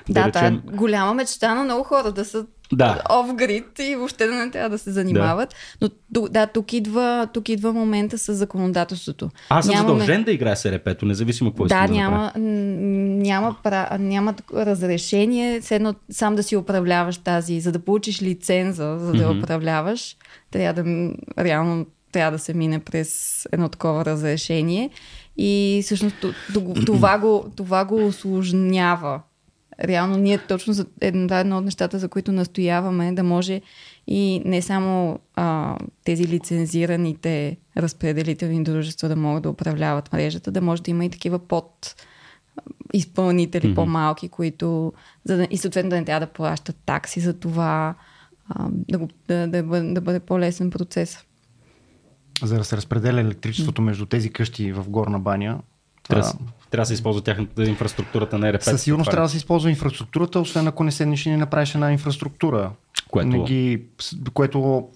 [0.08, 0.54] Да, да речем...
[0.54, 3.02] е голяма мечта на много хора да са да.
[3.10, 5.54] оф-грид и въобще да не трябва да се занимават.
[5.80, 5.90] Да.
[6.10, 9.30] Но да, тук идва, тук идва момента с законодателството.
[9.48, 10.00] Аз съм Нямаме...
[10.00, 13.98] задължен да играя с РП-то, независимо какво да, искам няма, да няма, пра...
[13.98, 19.42] няма разрешение, едно сам да си управляваш тази, за да получиш лиценза, за да mm-hmm.
[19.42, 20.16] управляваш,
[20.50, 24.90] трябва да реално трябва да се мине през едно такова разрешение.
[25.36, 26.16] И всъщност
[26.86, 29.20] това го, това го осложнява
[29.84, 33.60] реално ние точно за едно, едно от нещата, за които настояваме, да може
[34.06, 40.82] и не само а, тези лицензираните разпределителни дружества да могат да управляват мрежата, да може
[40.82, 41.94] да има и такива под
[42.92, 43.74] изпълнители mm-hmm.
[43.74, 44.92] по-малки, които
[45.24, 47.94] за да, и съответно да не трябва да плащат такси за това,
[48.48, 51.18] а, да, го, да, да, бъде, да бъде по-лесен процес.
[52.42, 55.60] За да се разпределя електричеството между тези къщи в Горна баня,
[56.08, 56.32] трябва,
[56.76, 58.62] трябва да се използва тяхната инфраструктурата на ЕРП.
[58.62, 61.92] Със сигурност трябва да се използва инфраструктурата, освен ако не седнеш и не направиш една
[61.92, 62.70] инфраструктура.
[63.10, 63.82] Което, не ги,
[64.34, 64.88] което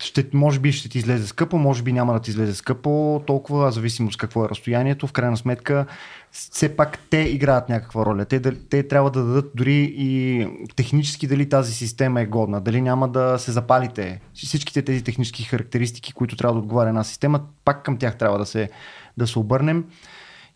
[0.00, 3.72] ще, може би ще ти излезе скъпо, може би няма да ти излезе скъпо, толкова,
[3.72, 5.06] зависимо с какво е разстоянието.
[5.06, 5.86] В крайна сметка,
[6.32, 8.24] все пак те играят някаква роля.
[8.24, 10.46] Те, те трябва да дадат дори и
[10.76, 14.20] технически дали тази система е годна, дали няма да се запалите.
[14.34, 18.46] Всичките тези технически характеристики, които трябва да отговаря една система, пак към тях трябва да
[18.46, 18.68] се
[19.16, 19.84] да се обърнем.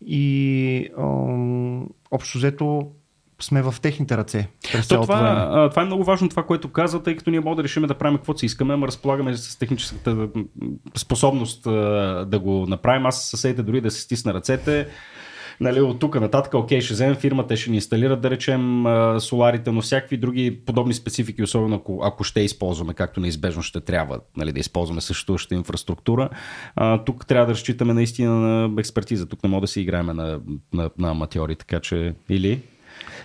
[0.05, 0.87] И
[2.11, 2.91] общо взето
[3.41, 4.47] сме в техните ръце.
[4.71, 5.69] През То, това, време.
[5.69, 8.17] това е много важно това, което каза, тъй като ние можем да решим да правим
[8.17, 10.29] каквото си искаме, ама разполагаме с техническата
[10.95, 11.63] способност
[12.29, 13.05] да го направим.
[13.05, 14.87] Аз съседите дори да се стисна ръцете
[15.61, 18.85] нали, от тук нататък, окей, ще вземем фирмата, ще ни инсталират, да речем,
[19.19, 24.19] соларите, но всякакви други подобни специфики, особено ако, ако ще използваме, както неизбежно ще трябва
[24.37, 26.29] нали, да използваме съществуващата инфраструктура,
[26.75, 29.25] а, тук трябва да разчитаме наистина на експертиза.
[29.25, 30.39] Тук не мога да си играем на,
[30.73, 32.59] на, на аматьори, така че или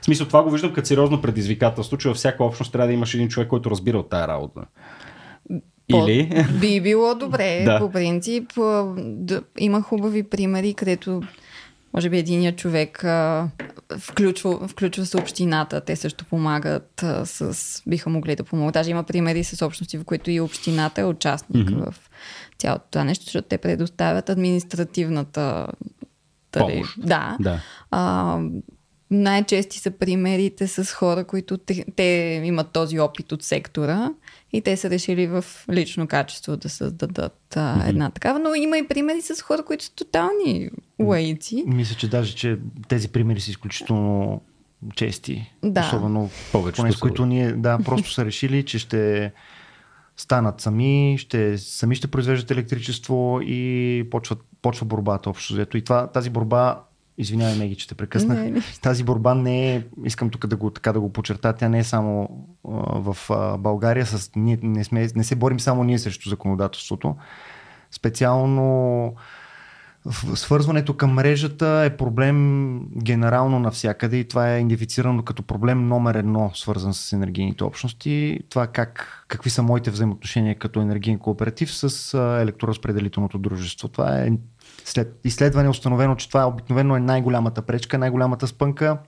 [0.00, 3.14] в смисъл, това го виждам като сериозно предизвикателство, че във всяка общност трябва да имаш
[3.14, 4.60] един човек, който разбира от тая работа.
[5.88, 6.44] Или?
[6.60, 7.78] Би било добре, да.
[7.78, 8.52] по принцип.
[8.96, 11.22] Да, има хубави примери, където
[11.96, 13.48] може би единия човек а,
[13.98, 15.80] включва, включва се общината.
[15.80, 17.82] Те също помагат а, с...
[17.86, 18.72] биха могли да помогат.
[18.72, 21.90] Даже има примери с общности, в които и общината е участник mm-hmm.
[21.90, 22.10] в
[22.58, 25.66] цялото това нещо, защото те предоставят административната
[26.58, 26.94] Помощ.
[26.98, 27.36] Да.
[27.40, 27.60] да.
[27.90, 28.38] А,
[29.10, 34.10] най-чести са примерите с хора, които те, те имат този опит от сектора
[34.52, 37.88] и те са решили в лично качество да създадат mm-hmm.
[37.88, 38.38] една такава.
[38.38, 41.64] Но има и примери с хора, които са тотални лаици.
[41.66, 44.40] Мисля, че даже, че тези примери са изключително
[44.94, 45.52] чести.
[45.64, 45.80] Да.
[45.80, 46.76] Особено повече.
[46.76, 49.32] Поне с които ние да, просто са решили, че ще
[50.16, 55.76] станат сами, ще, сами ще произвеждат електричество и почват, почва борбата общо взето.
[55.76, 56.82] И това, тази борба
[57.18, 58.38] Извинявай, Меги, че те прекъснах.
[58.38, 58.60] Не, не.
[58.82, 61.84] Тази борба не е, искам тук да го, така да го подчерта, тя не е
[61.84, 62.28] само
[62.64, 62.70] а,
[63.12, 64.06] в а, България.
[64.06, 67.16] С, ние не, сме, не се борим само ние срещу законодателството.
[67.90, 69.14] Специално
[70.34, 76.50] Свързването към мрежата е проблем генерално навсякъде и това е идентифицирано като проблем номер едно,
[76.54, 78.40] свързан с енергийните общности.
[78.48, 83.88] Това как, какви са моите взаимоотношения като енергиен кооператив с електроразпределителното дружество.
[83.88, 84.32] Това е
[84.86, 88.98] след изследване е установено, че това обикновено е най-голямата пречка, най-голямата спънка.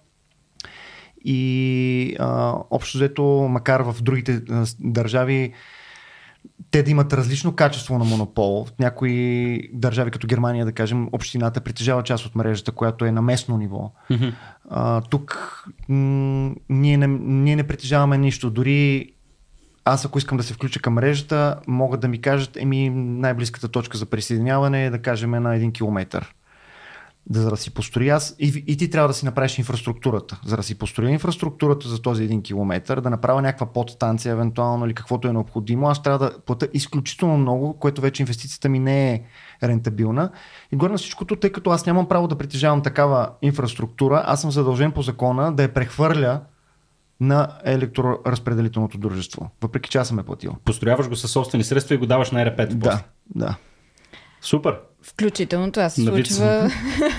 [1.24, 5.52] И а, общо взето, макар в другите а, държави
[6.70, 8.64] те да имат различно качество на монопол.
[8.64, 13.22] В някои държави, като Германия, да кажем, общината притежава част от мрежата, която е на
[13.22, 13.92] местно ниво.
[14.10, 14.32] Mm-hmm.
[14.70, 18.50] А, тук м- ние, не, ние не притежаваме нищо.
[18.50, 19.12] Дори
[19.92, 23.98] аз ако искам да се включа към мрежата, могат да ми кажат, еми най-близката точка
[23.98, 26.34] за присъединяване е да кажем на един километър
[27.30, 30.40] за да си построи аз и, и ти трябва да си направиш инфраструктурата.
[30.46, 34.94] За да си построя инфраструктурата за този един километър, да направя някаква подстанция, евентуално или
[34.94, 39.22] каквото е необходимо, аз трябва да плата изключително много, което вече инвестицията ми не е
[39.62, 40.30] рентабилна.
[40.72, 44.50] И горе на всичкото, тъй като аз нямам право да притежавам такава инфраструктура, аз съм
[44.50, 46.40] задължен по закона да я прехвърля
[47.20, 50.56] на електроразпределителното дружество, въпреки че аз съм е платил.
[50.64, 52.68] Построяваш го със собствени средства и го даваш на РП.
[52.70, 53.04] Да,
[53.34, 53.56] да.
[54.40, 54.78] Супер.
[55.02, 56.70] Включително това се случва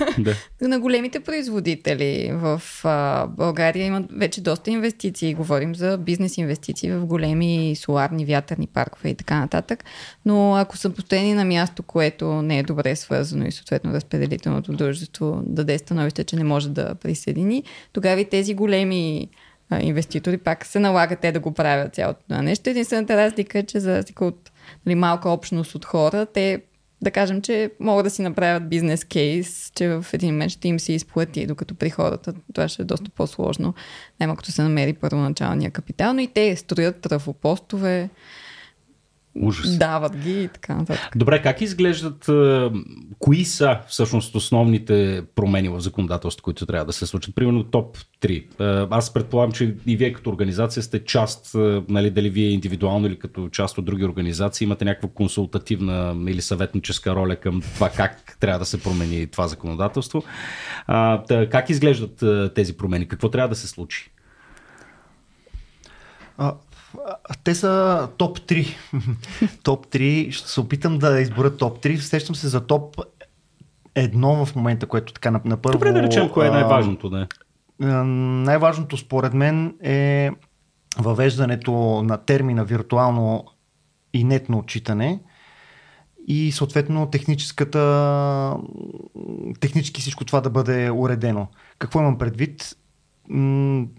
[0.60, 2.30] на големите производители.
[2.34, 5.34] В а, България имат вече доста инвестиции.
[5.34, 9.84] Говорим за бизнес инвестиции в големи соларни вятърни паркове и така нататък.
[10.24, 15.42] Но ако са постоянни на място, което не е добре свързано и съответно разпределителното дружество
[15.46, 19.28] даде становище, че не може да присъедини, тогава и тези големи
[19.80, 22.70] инвеститори пак се налага те да го правят цялото това нещо.
[22.70, 24.50] Единствената разлика е, че за от
[24.86, 26.62] нали, малка общност от хора, те
[27.02, 30.80] да кажем, че могат да си направят бизнес кейс, че в един момент ще им
[30.80, 33.74] се изплати, докато при хората това ще е доста по-сложно,
[34.20, 38.10] няма като се намери първоначалния капитал, но и те строят трафопостове,
[39.34, 39.78] Ужас.
[39.78, 41.12] Дават ги и така нататък.
[41.16, 42.30] Добре, как изглеждат,
[43.18, 47.34] кои са всъщност основните промени в законодателството, които трябва да се случат?
[47.34, 48.86] Примерно топ 3.
[48.90, 51.50] Аз предполагам, че и вие като организация сте част,
[51.88, 57.14] нали, дали вие индивидуално или като част от други организации имате някаква консултативна или съветническа
[57.14, 60.22] роля към това как трябва да се промени това законодателство.
[61.28, 63.08] Как изглеждат тези промени?
[63.08, 64.10] Какво трябва да се случи?
[67.44, 68.76] Те са топ 3.
[69.62, 70.30] топ 3.
[70.30, 71.96] Ще се опитам да изборя топ 3.
[71.96, 72.96] Сещам се за топ
[73.94, 75.78] едно в момента, което така на, на първо...
[75.78, 77.26] Добре да речем, кое е най-важното, да
[77.80, 80.30] Най-важното според мен е
[80.98, 81.72] въвеждането
[82.02, 83.44] на термина виртуално
[84.12, 85.20] и нетно отчитане
[86.26, 88.56] и съответно техническата
[89.60, 91.46] технически всичко това да бъде уредено.
[91.78, 92.76] Какво имам предвид?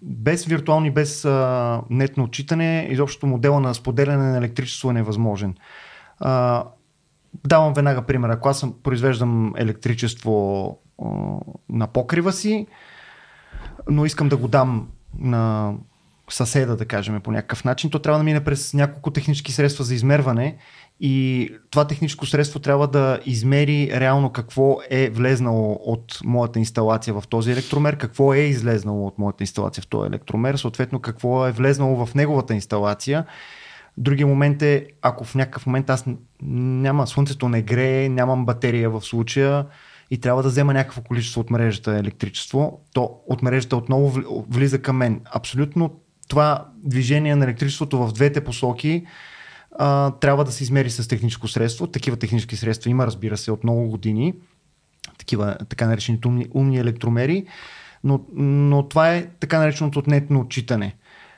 [0.02, 5.56] Без виртуални, без а, нетно отчитане, изобщо модела на споделяне на електричество е невъзможен.
[6.20, 6.64] А,
[7.48, 8.30] давам веднага пример.
[8.30, 11.06] Ако аз съм, произвеждам електричество а,
[11.70, 12.68] на покрива си,
[13.90, 14.88] но искам да го дам
[15.20, 15.74] на
[16.30, 19.96] съседа, да кажем, по някакъв начин, то трябва да мине през няколко технически средства за
[19.96, 20.58] измерване
[21.04, 27.28] и това техническо средство трябва да измери реално какво е влезнало от моята инсталация в
[27.30, 32.06] този електромер, какво е излезнало от моята инсталация в този електромер, съответно какво е влезнало
[32.06, 33.26] в неговата инсталация.
[33.98, 36.06] Другия момент е, ако в някакъв момент аз
[36.42, 39.66] няма, слънцето не грее, нямам батерия в случая
[40.12, 44.98] и трябва да взема някакво количество от мрежата електричество, то от мрежата отново влиза към
[44.98, 45.22] мен.
[45.34, 49.06] Абсолютно това движение на електричеството в двете посоки
[49.80, 51.88] а, трябва да се измери с техническо средство.
[51.88, 54.34] Такива технически средства има, разбира се, от много години.
[55.18, 57.46] Такива така наречените умни, умни електромери.
[58.04, 60.96] Но, но това е така нареченото отнетно отчитане.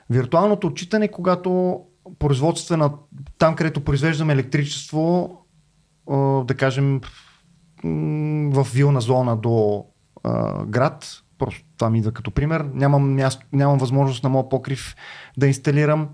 [0.10, 1.82] Виртуалното отчитане, когато
[2.20, 2.94] производствена,
[3.38, 5.38] там където произвеждаме електричество,
[6.46, 7.02] да кажем
[8.54, 9.86] в вилна зона до
[10.68, 14.96] град, просто това ми идва като пример, нямам, място, нямам възможност на моят покрив
[15.38, 16.10] да инсталирам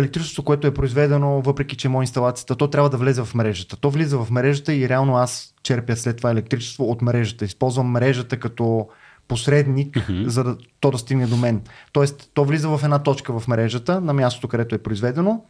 [0.00, 3.76] електричеството, което е произведено, въпреки че е моя инсталацията, то трябва да влезе в мрежата.
[3.76, 7.44] То влиза в мрежата и реално аз черпя след това електричество от мрежата.
[7.44, 8.88] Използвам мрежата като
[9.28, 10.26] посредник, mm-hmm.
[10.26, 11.62] за да то да стигне до мен.
[11.92, 15.44] Тоест, то влиза в една точка в мрежата, на мястото, където е произведено,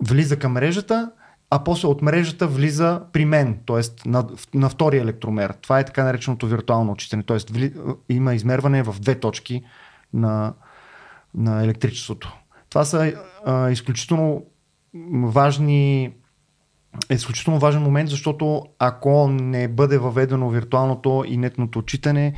[0.00, 1.10] влиза към мрежата,
[1.50, 4.08] а после от мрежата влиза при мен, т.е.
[4.08, 5.54] На, на втория електромер.
[5.62, 7.22] Това е така нареченото виртуално отчитане.
[7.22, 7.72] Т.е.
[8.08, 9.62] Има измерване в две точки
[10.14, 10.54] на,
[11.34, 12.39] на електричеството.
[12.70, 13.12] Това са
[13.44, 14.44] а, изключително
[15.24, 16.12] важни
[17.10, 22.34] е изключително важен момент, защото ако не бъде въведено виртуалното и нетното отчитане,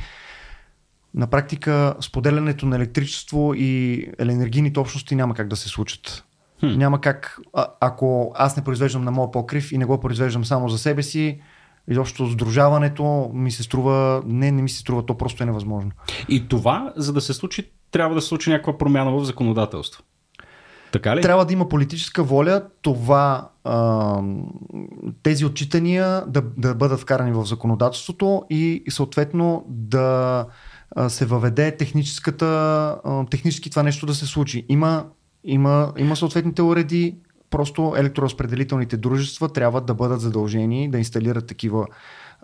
[1.15, 6.23] на практика споделянето на електричество и енергийните общности няма как да се случат.
[6.59, 6.67] Хм.
[6.67, 10.69] Няма как, а, ако аз не произвеждам на моя покрив и не го произвеждам само
[10.69, 11.41] за себе си,
[11.87, 15.91] изобщо сдружаването ми се струва, не, не ми се струва, то просто е невъзможно.
[16.29, 20.03] И това, за да се случи, трябва да се случи някаква промяна в законодателство.
[20.93, 21.21] Така ли?
[21.21, 24.21] Трябва да има политическа воля това, а,
[25.23, 30.45] тези отчитания да, да бъдат вкарани в законодателството и съответно да
[31.07, 32.97] се въведе техническата,
[33.31, 34.65] технически това нещо да се случи.
[34.69, 35.05] Има,
[35.43, 37.15] има, има съответните уреди,
[37.49, 41.87] просто електроразпределителните дружества трябва да бъдат задължени да инсталират такива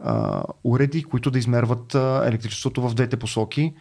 [0.03, 1.95] а, уреди, които да измерват
[2.25, 3.73] електричеството в двете посоки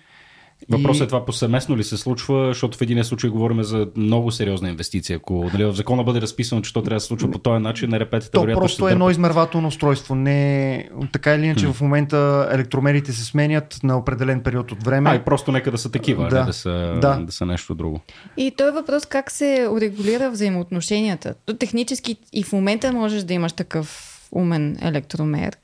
[0.70, 1.04] Въпросът и...
[1.04, 5.16] е това повсеместно ли се случва, защото в един случай говорим за много сериозна инвестиция.
[5.16, 7.90] Ако нали, в закона бъде разписано, че то трябва да се случва по този начин,
[7.90, 10.14] на репетите То просто е едно измервателно устройство.
[10.14, 11.72] Не, така или иначе, hmm.
[11.72, 15.11] в момента електромерите се сменят на определен период от време.
[15.11, 17.16] А, и просто нека да са такива, да, не да, са, да.
[17.16, 18.00] да са нещо друго.
[18.36, 21.34] И той е въпрос как се урегулира взаимоотношенията.
[21.46, 25.56] То технически и в момента можеш да имаш такъв умен електромер.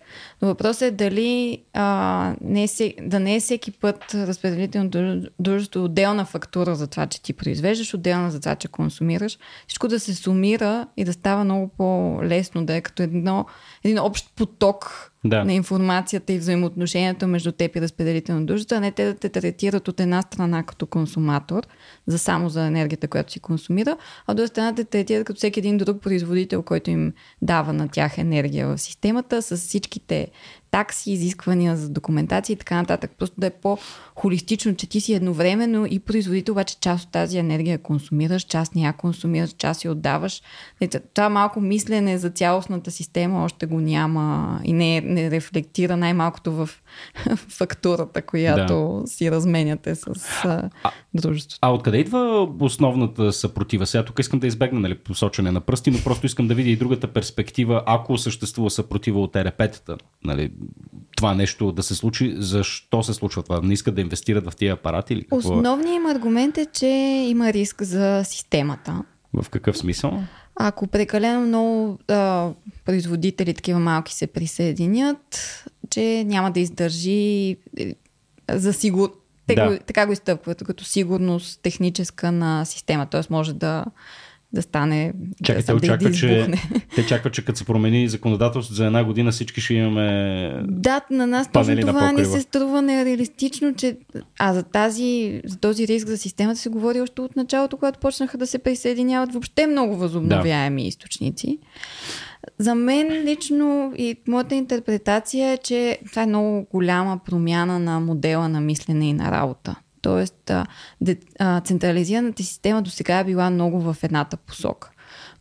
[0.43, 4.91] Но въпросът е дали а, не е, да не е всеки път разпределително
[5.39, 9.39] дружество отделна фактура за това, че ти произвеждаш, отделна за това, че консумираш.
[9.67, 13.47] Всичко да се сумира и да става много по-лесно, да е като едно,
[13.85, 15.45] един общ поток да.
[15.45, 19.89] на информацията и взаимоотношенията между теб и разпределително дружество, а не те да те третират
[19.89, 21.63] от една страна като консуматор,
[22.07, 23.97] за само за енергията, която си консумира,
[24.27, 27.13] а от друга страна те третират като всеки един друг производител, който им
[27.43, 29.57] дава на тях енергия в системата, с
[30.05, 30.29] всичките
[30.75, 33.11] такси, изисквания за документация и така нататък.
[33.19, 37.79] Просто да е по-холистично, че ти си едновременно и производител, обаче част от тази енергия
[37.79, 40.43] консумираш, част не я консумираш, част я отдаваш.
[41.15, 46.71] Това малко мислене за цялостната система още го няма и не, не рефлектира най-малкото в
[47.37, 49.07] фактурата, която да.
[49.07, 50.05] си разменяте с
[50.45, 50.71] а,
[51.15, 51.59] дружеството.
[51.63, 53.87] А откъде идва основната съпротива?
[53.87, 56.77] Сега тук искам да избегна нали, посочване на пръсти, но просто искам да видя и
[56.77, 59.97] другата перспектива, ако съществува съпротива от ерепетата.
[60.25, 60.51] Нали,
[61.17, 63.61] това нещо да се случи, защо се случва това?
[63.61, 65.13] Не искат да инвестират в тия апарати?
[65.13, 65.37] Или какво?
[65.37, 66.87] Основният им аргумент е, че
[67.29, 69.03] има риск за системата.
[69.33, 70.23] В какъв смисъл?
[70.57, 72.51] Ако прекалено много а,
[72.85, 77.95] производители, такива малки, се присъединят, че няма да издържи е,
[78.51, 79.13] за сигур...
[79.47, 79.69] Те да.
[79.69, 83.07] го, така го изтъпват, като сигурност техническа на система.
[83.07, 83.21] Т.е.
[83.31, 83.85] може да
[84.55, 85.13] да стане.
[85.45, 86.49] Чакай, да, очаква, да че,
[86.95, 90.63] те чакват, че като се промени законодателството за една година всички ще имаме.
[90.69, 93.97] Да, на нас точно това не се струва нереалистично, че.
[94.39, 98.39] А за, тази, за този риск за системата се говори още от началото, когато почнаха
[98.39, 100.89] да се присъединяват въобще много възобновяеми да.
[100.89, 101.59] източници.
[102.59, 108.49] За мен лично и моята интерпретация е, че това е много голяма промяна на модела
[108.49, 109.77] на мислене и на работа.
[110.05, 110.67] Тоест, а,
[111.01, 114.91] де, а, централизираната система до сега е била много в едната посока.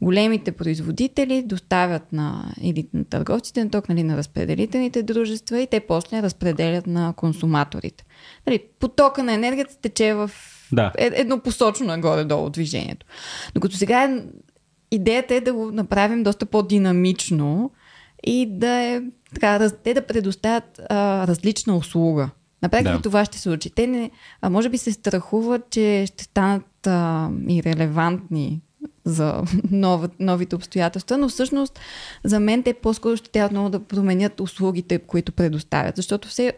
[0.01, 5.79] Големите производители доставят на, или на търговците на ток, нали, на разпределителните дружества и те
[5.79, 8.05] после разпределят на консуматорите.
[8.47, 10.31] Нали, потока на енергията тече в
[10.71, 10.91] да.
[10.97, 13.05] Е, еднопосочно нагоре-долу движението.
[13.53, 14.23] Докато сега е,
[14.91, 17.71] идеята е да го направим доста по-динамично
[18.23, 19.01] и да е
[19.33, 22.29] така, те да предоставят а, различна услуга.
[22.63, 23.01] На практика да.
[23.01, 23.69] това ще се случи.
[23.69, 24.11] Те не,
[24.41, 28.61] а може би се страхуват, че ще станат а, и релевантни
[29.05, 31.79] за нов, новите обстоятелства, но всъщност
[32.23, 36.53] за мен те по-скоро ще трябва много да променят услугите, които предоставят, защото все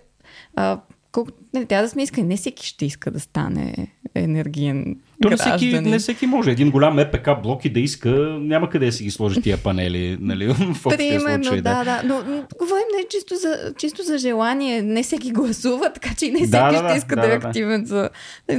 [0.55, 0.79] а,
[1.15, 2.25] колко, не, трябва да сме искали.
[2.25, 6.51] Не всеки ще иска да стане енергиен То не всеки, не всеки може.
[6.51, 8.09] Един голям ЕПК блок и да иска,
[8.41, 10.17] няма къде да си ги сложи тия панели.
[10.21, 12.01] Нали, в Примерно, случай, да, да.
[12.05, 12.15] Но,
[12.59, 14.81] говорим не чисто за, чисто за желание.
[14.81, 17.35] Не всеки гласува, така че и не всеки да, ще да, иска да, да, е
[17.35, 18.09] активен за...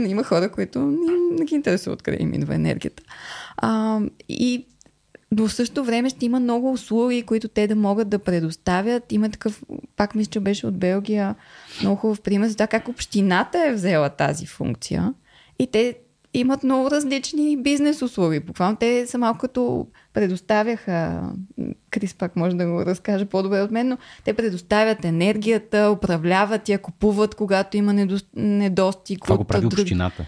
[0.07, 3.03] Има хора, които не, не ги интересува откъде им идва енергията.
[3.57, 4.67] А, и
[5.33, 9.13] но в същото време ще има много услуги, които те да могат да предоставят.
[9.13, 9.63] Има такъв,
[9.97, 11.35] пак мисля, че беше от Белгия,
[11.81, 15.15] много хубав пример за това как общината е взела тази функция.
[15.59, 15.97] И те
[16.35, 18.41] имат много различни бизнес услуги.
[18.41, 21.23] Буквално те са малко като предоставяха,
[21.91, 26.79] Крис пак може да го разкаже по-добре от мен, но те предоставят енергията, управляват я,
[26.79, 29.23] купуват, когато има недостиг.
[29.23, 29.81] Това го прави друг...
[29.81, 30.27] общината.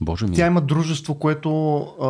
[0.00, 0.36] Боже ми.
[0.36, 2.06] Тя има дружество, което а,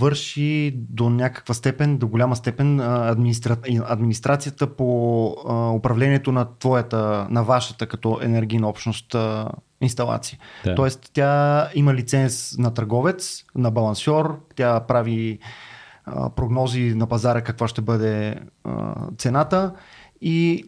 [0.00, 3.56] върши до някаква степен, до голяма степен администра...
[3.84, 9.48] администрацията по а, управлението на твоята, на вашата като енергийна общност а,
[9.80, 10.38] инсталация.
[10.64, 10.74] Да.
[10.74, 15.38] Тоест тя има лиценз на търговец, на балансьор, тя прави
[16.04, 19.72] а, прогнози на пазара каква ще бъде а, цената
[20.20, 20.64] и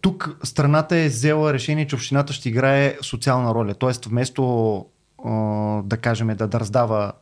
[0.00, 3.74] тук страната е взела решение, че общината ще играе социална роля.
[3.74, 4.86] Тоест, вместо
[5.84, 7.12] да кажем да, да раздава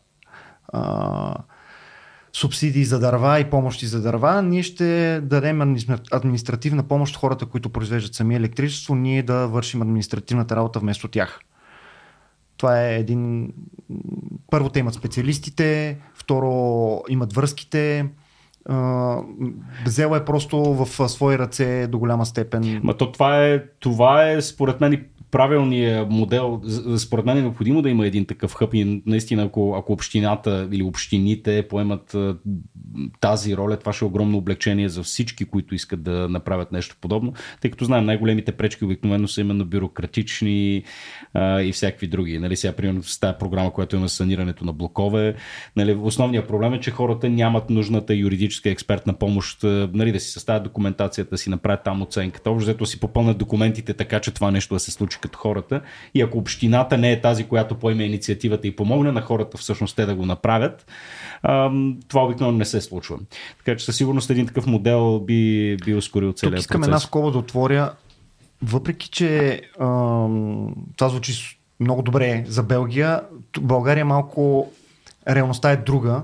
[2.33, 5.77] субсидии за дърва и помощи за дърва, ние ще дадем
[6.13, 11.41] административна помощ хората, които произвеждат сами електричество, ние да вършим административната работа вместо тях.
[12.57, 13.53] Това е един...
[14.51, 18.07] Първо те имат специалистите, второ имат връзките,
[19.85, 22.81] взела е просто в свои ръце до голяма степен.
[22.83, 25.01] Ма то това е, това е според мен и
[25.35, 26.63] правилният модел,
[26.99, 30.83] според мен е необходимо да има един такъв хъб и наистина ако, ако общината или
[30.83, 32.17] общините поемат
[33.21, 37.33] тази роля, това ще е огромно облегчение за всички, които искат да направят нещо подобно,
[37.61, 40.83] тъй като знаем най-големите пречки обикновено са именно бюрократични
[41.35, 42.39] а, и всякакви други.
[42.39, 45.35] Нали, сега, примерно, с тази програма, която има санирането на блокове,
[45.77, 49.63] нали, основният проблем е, че хората нямат нужната юридическа експертна помощ,
[49.93, 54.21] нали, да си съставят документацията, да си направят там оценката, общо си попълнят документите така,
[54.21, 55.81] че това нещо да се случи като хората.
[56.15, 60.07] И ако общината не е тази, която поеме инициативата и помогне на хората всъщност те
[60.07, 60.87] да го направят,
[62.09, 63.19] това обикновено не се случва.
[63.59, 66.89] Така че със сигурност един такъв модел би, би ускорил целият Тук искам процес.
[66.89, 67.93] една скоба да отворя.
[68.63, 73.23] Въпреки, че ам, това звучи много добре за Белгия,
[73.61, 74.73] България малко
[75.29, 76.23] реалността е друга.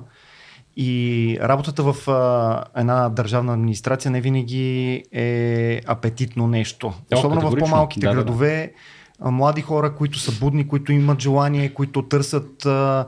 [0.83, 6.93] И работата в а, една държавна администрация не винаги е апетитно нещо.
[7.15, 8.73] Особено в по-малките да, градове.
[9.19, 9.31] Да, да.
[9.31, 13.07] Млади хора, които са будни, които имат желание, които търсят а,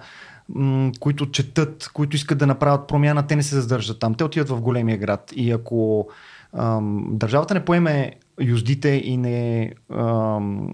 [1.01, 4.15] които четат, които искат да направят промяна, те не се задържат там.
[4.15, 5.33] Те отиват в големия град.
[5.37, 6.09] И ако
[6.53, 10.69] ам, държавата не поеме юздите и не, ам,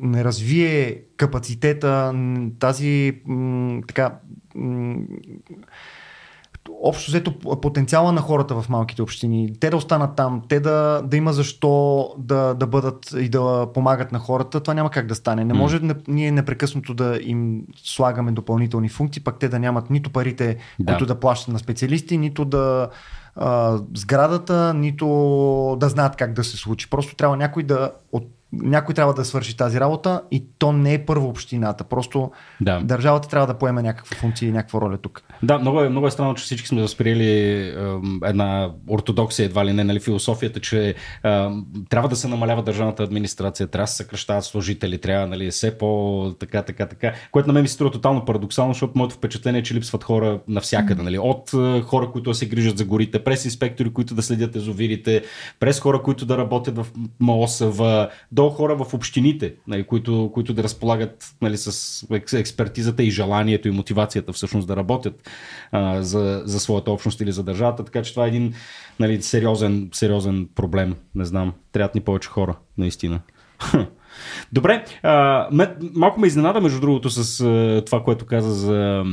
[0.00, 2.14] не развие капацитета,
[2.58, 3.20] тази
[3.88, 4.18] така
[6.82, 11.16] общо взето потенциала на хората в малките общини, те да останат там, те да, да
[11.16, 15.44] има защо да, да бъдат и да помагат на хората, това няма как да стане.
[15.44, 16.02] Не може mm.
[16.08, 20.92] ние непрекъснато да им слагаме допълнителни функции, пък те да нямат нито парите, да.
[20.92, 22.88] които да плащат на специалисти, нито да
[23.36, 25.06] а, сградата, нито
[25.80, 26.90] да знаят как да се случи.
[26.90, 31.04] Просто трябва някой да от някой трябва да свърши тази работа и то не е
[31.04, 31.84] първо общината.
[31.84, 32.30] Просто
[32.60, 32.80] да.
[32.80, 35.22] държавата трябва да поеме някаква функция и някаква роля тук.
[35.42, 37.74] Да, много е, много е странно, че всички сме възприели е,
[38.24, 40.94] една ортодоксия, едва ли не, нали, философията, че е,
[41.88, 46.34] трябва да се намалява държавната администрация, трябва да се съкръщават служители, трябва нали, все по
[46.40, 49.62] така, така, така, което на мен ми се струва тотално парадоксално, защото моето впечатление е,
[49.62, 51.02] че липсват хора навсякъде.
[51.02, 55.22] Нали, от е, хора, които се грижат за горите, през инспектори, които да следят езовирите,
[55.60, 56.86] през хора, които да работят в
[57.20, 58.08] МОСВ,
[58.40, 63.70] до хора в общините, нали, които, които да разполагат нали, с експертизата и желанието и
[63.70, 65.28] мотивацията всъщност да работят
[65.72, 67.84] а, за, за своята общност или за държавата.
[67.84, 68.54] Така че това е един
[69.00, 70.94] нали, сериозен, сериозен проблем.
[71.14, 73.20] Не знам, трябват ни повече хора, наистина.
[74.52, 75.48] Добре, а,
[75.94, 79.04] малко ме изненада, между другото, с а, това, което каза за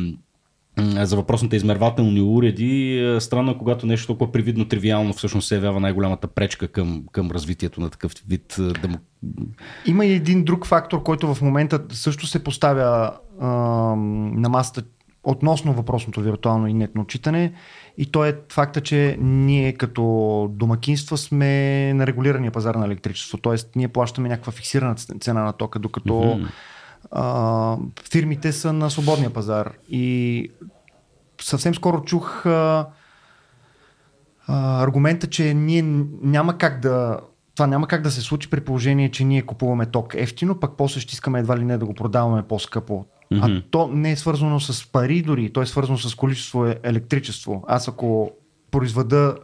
[0.80, 3.00] за въпросните измервателни уреди.
[3.00, 7.32] Е, странно е, когато нещо толкова привидно, тривиално всъщност се явява най-голямата пречка към, към
[7.32, 8.98] развитието на такъв вид е, демо...
[9.86, 13.12] Има и един друг фактор, който в момента също се поставя
[13.42, 14.84] а, на масата
[15.24, 17.54] относно въпросното виртуално и нетно читане
[17.98, 23.56] и то е факта, че ние като домакинства сме на регулирания пазар на електричество, т.е.
[23.76, 26.48] ние плащаме някаква фиксирана цена на тока, докато mm-hmm
[27.12, 27.78] а,
[28.12, 29.72] фирмите са на свободния пазар.
[29.90, 30.50] И
[31.42, 32.88] съвсем скоро чух а,
[34.48, 35.84] а, аргумента, че ние
[36.22, 37.20] няма как да.
[37.56, 41.00] Това няма как да се случи при положение, че ние купуваме ток ефтино, пък после
[41.00, 43.06] ще искаме едва ли не да го продаваме по-скъпо.
[43.34, 43.60] Mm-hmm.
[43.60, 47.64] А то не е свързано с пари дори, то е свързано с количество електричество.
[47.68, 48.32] Аз ако
[48.72, 49.36] произведа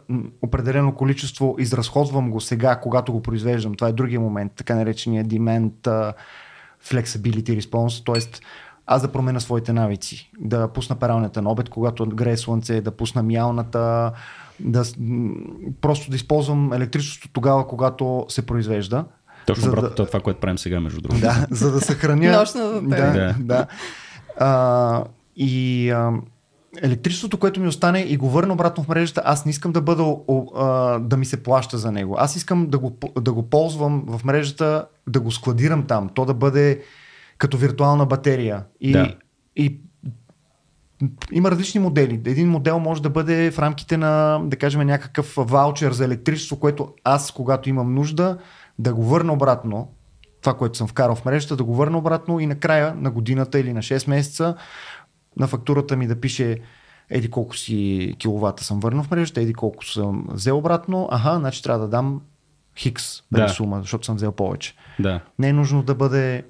[0.42, 3.74] определено количество, изразходвам го сега, когато го произвеждам.
[3.74, 6.14] Това е другия момент, така наречения demand
[6.86, 8.40] flexibility response, т.е.
[8.86, 13.22] аз да променя своите навици, да пусна пералнята на обед, когато грее слънце, да пусна
[13.22, 14.12] мялната,
[14.60, 14.84] да,
[15.80, 19.04] просто да използвам електричеството тогава, когато се произвежда.
[19.46, 21.20] Точно брат, да, това, което правим сега, между другото.
[21.20, 22.38] Да, за да съхраня.
[22.38, 23.34] Нощно да, да.
[23.38, 23.66] да.
[24.38, 25.04] А,
[25.36, 26.12] и а,
[26.82, 30.16] електричеството, което ми остане и го върна обратно в мрежата, аз не искам да бъда
[30.56, 32.16] а, да ми се плаща за него.
[32.18, 36.34] Аз искам да го, да го ползвам в мрежата, да го складирам там, то да
[36.34, 36.82] бъде
[37.38, 38.64] като виртуална батерия.
[38.80, 39.14] И, да.
[39.56, 39.80] и
[41.32, 42.14] има различни модели.
[42.14, 46.94] Един модел може да бъде в рамките на, да кажем, някакъв ваучер за електричество, което
[47.04, 48.38] аз, когато имам нужда,
[48.78, 49.88] да го върна обратно,
[50.40, 53.72] това, което съм вкарал в мрежата, да го върна обратно и накрая на годината или
[53.72, 54.54] на 6 месеца
[55.36, 56.58] на фактурата ми да пише
[57.10, 61.62] еди колко си киловата съм върнал в мрежата, еди колко съм взел обратно, аха, значи
[61.62, 62.20] трябва да дам
[62.78, 63.48] хикс да.
[63.48, 64.74] сума, защото съм взел повече.
[64.98, 65.20] Да.
[65.38, 66.44] Не е нужно да бъде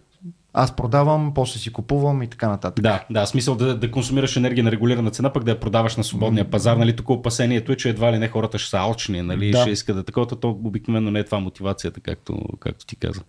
[0.53, 2.83] аз продавам, после си купувам и така нататък.
[2.83, 6.05] Да, да, смисъл да, да консумираш енергия на регулирана цена, пък да я продаваш на
[6.05, 6.77] свободния пазар.
[6.77, 9.61] Нали, тук опасението е, че едва ли не хората ще са алчни, нали, Да.
[9.61, 13.21] ще искат да такова, то обикновено не е това мотивацията, както, както ти каза.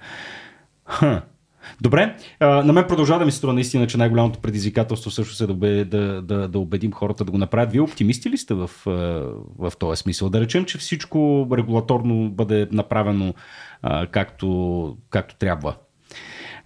[0.85, 1.21] Ха.
[1.82, 5.53] Добре, на мен продължава да ми се струва наистина, че най-голямото предизвикателство също е да,
[5.53, 7.72] убе, да, да, да убедим хората да го направят.
[7.72, 8.72] Вие оптимисти ли сте в,
[9.57, 10.30] в този смисъл?
[10.30, 13.34] Да речем, че всичко регулаторно бъде направено
[14.11, 15.76] както, както трябва.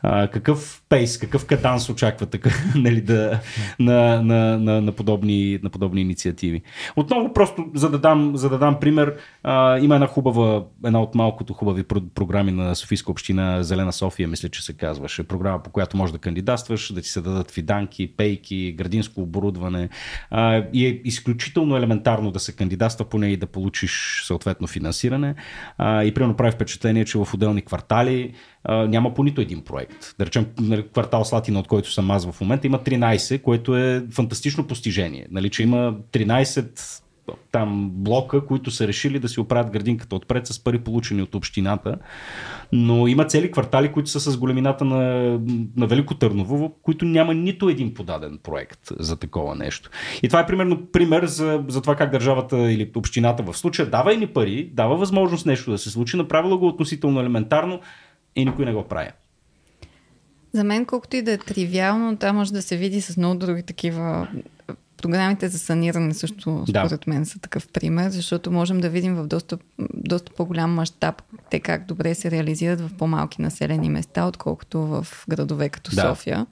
[0.02, 2.39] А, какъв пейс, какъв каданс очаквате
[2.76, 3.39] нали, да,
[3.80, 6.62] на, на, на, на, подобни, на подобни инициативи?
[6.95, 11.16] Отново, просто за да дам, за да дам пример, а, има една хубава, една от
[11.16, 15.24] малкото хубави про- програми на Софийска община Зелена София, мисля, че се казваше.
[15.24, 19.89] Програма, по която можеш да кандидатстваш, да ти се дадат фиданки, пейки, градинско оборудване.
[20.30, 25.36] А, и е изключително елементарно да се кандидатства по нея и да получиш съответно финансиране.
[25.78, 28.34] А, и примерно прави впечатление, че в отделни квартали
[28.68, 30.16] няма по нито един проект.
[30.20, 34.05] Да речем, нали, квартал Слатина, от който съм аз в момента, има 13, което е
[34.12, 35.28] фантастично постижение.
[35.32, 37.01] Нали, че има 13
[37.51, 41.97] там блока, които са решили да си оправят градинката отпред с пари получени от общината.
[42.72, 44.99] Но има цели квартали, които са с големината на,
[45.78, 49.89] на Велико Търново, които няма нито един подаден проект за такова нещо.
[50.24, 54.16] И това е примерно пример за, за това как държавата или общината в случая дава
[54.16, 57.80] ни пари, дава възможност нещо да се случи, направила го относително елементарно
[58.36, 59.09] и никой не го прави.
[60.53, 63.63] За мен, колкото и да е тривиално, това може да се види с много други
[63.63, 64.27] такива.
[64.97, 66.86] Програмите за саниране също, Да.
[66.86, 69.57] според мен, са такъв пример, защото можем да видим в доста,
[69.93, 75.69] доста по-голям мащаб те как добре се реализират в по-малки населени места, отколкото в градове
[75.69, 76.01] като Да.
[76.01, 76.45] София.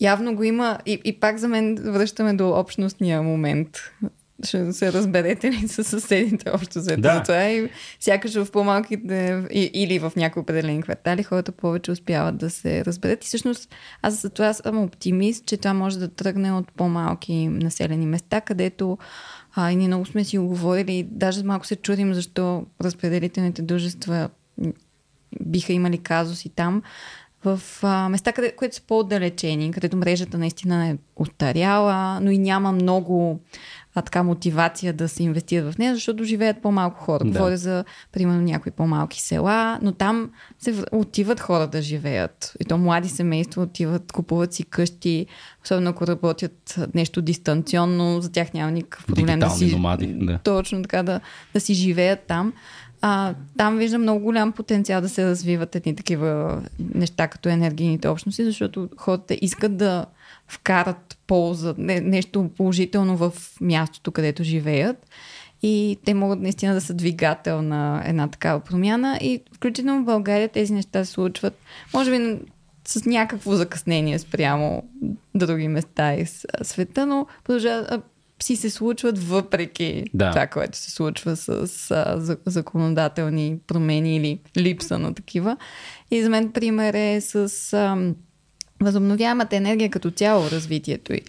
[0.00, 3.68] Явно го има и, и пак за мен връщаме до общностния момент.
[4.44, 7.00] Ще се разберете ли с съседите общо взето.
[7.00, 7.14] Да.
[7.14, 7.70] Затова и
[8.00, 13.24] сякаш в по-малките или в някои определени квартали хората повече успяват да се разберат.
[13.24, 18.06] И всъщност аз за това съм оптимист, че това може да тръгне от по-малки населени
[18.06, 18.98] места, където
[19.54, 24.28] а, и ние много сме си оговорили, даже малко се чудим защо разпределителните дружества
[25.40, 26.82] биха имали казуси там,
[27.44, 32.72] в а, места, къде, които са по-отдалечени, където мрежата наистина е устаряла, но и няма
[32.72, 33.40] много
[33.96, 37.24] а, така мотивация да се инвестират в нея, защото живеят по-малко хора.
[37.24, 37.30] Да.
[37.30, 42.52] Говоря за, примерно, някои по-малки села, но там се отиват хора да живеят.
[42.60, 45.26] И то млади семейства отиват, купуват си къщи,
[45.64, 49.72] особено ако работят нещо дистанционно, за тях няма никакъв проблем да си...
[49.72, 50.38] номади, да.
[50.38, 51.20] Точно така, да,
[51.54, 52.52] да си живеят там.
[53.00, 56.62] А, там виждам много голям потенциал да се развиват едни такива
[56.94, 60.06] неща като енергийните общности, защото хората искат да
[60.48, 65.06] вкарат полза, не, нещо положително в мястото, където живеят.
[65.62, 69.18] И те могат наистина да са двигател на една такава промяна.
[69.22, 71.58] И включително в България тези неща се случват,
[71.94, 72.38] може би
[72.88, 74.82] с някакво закъснение спрямо
[75.34, 78.04] други места из а, света, но продължават,
[78.42, 80.30] си се случват въпреки Да.
[80.30, 81.66] това, което се случва с
[82.16, 85.56] за- законодателни промени или липса на такива.
[86.10, 88.14] И за мен пример е с ам,
[88.80, 91.20] възобновяемата енергия като цяло развитието й.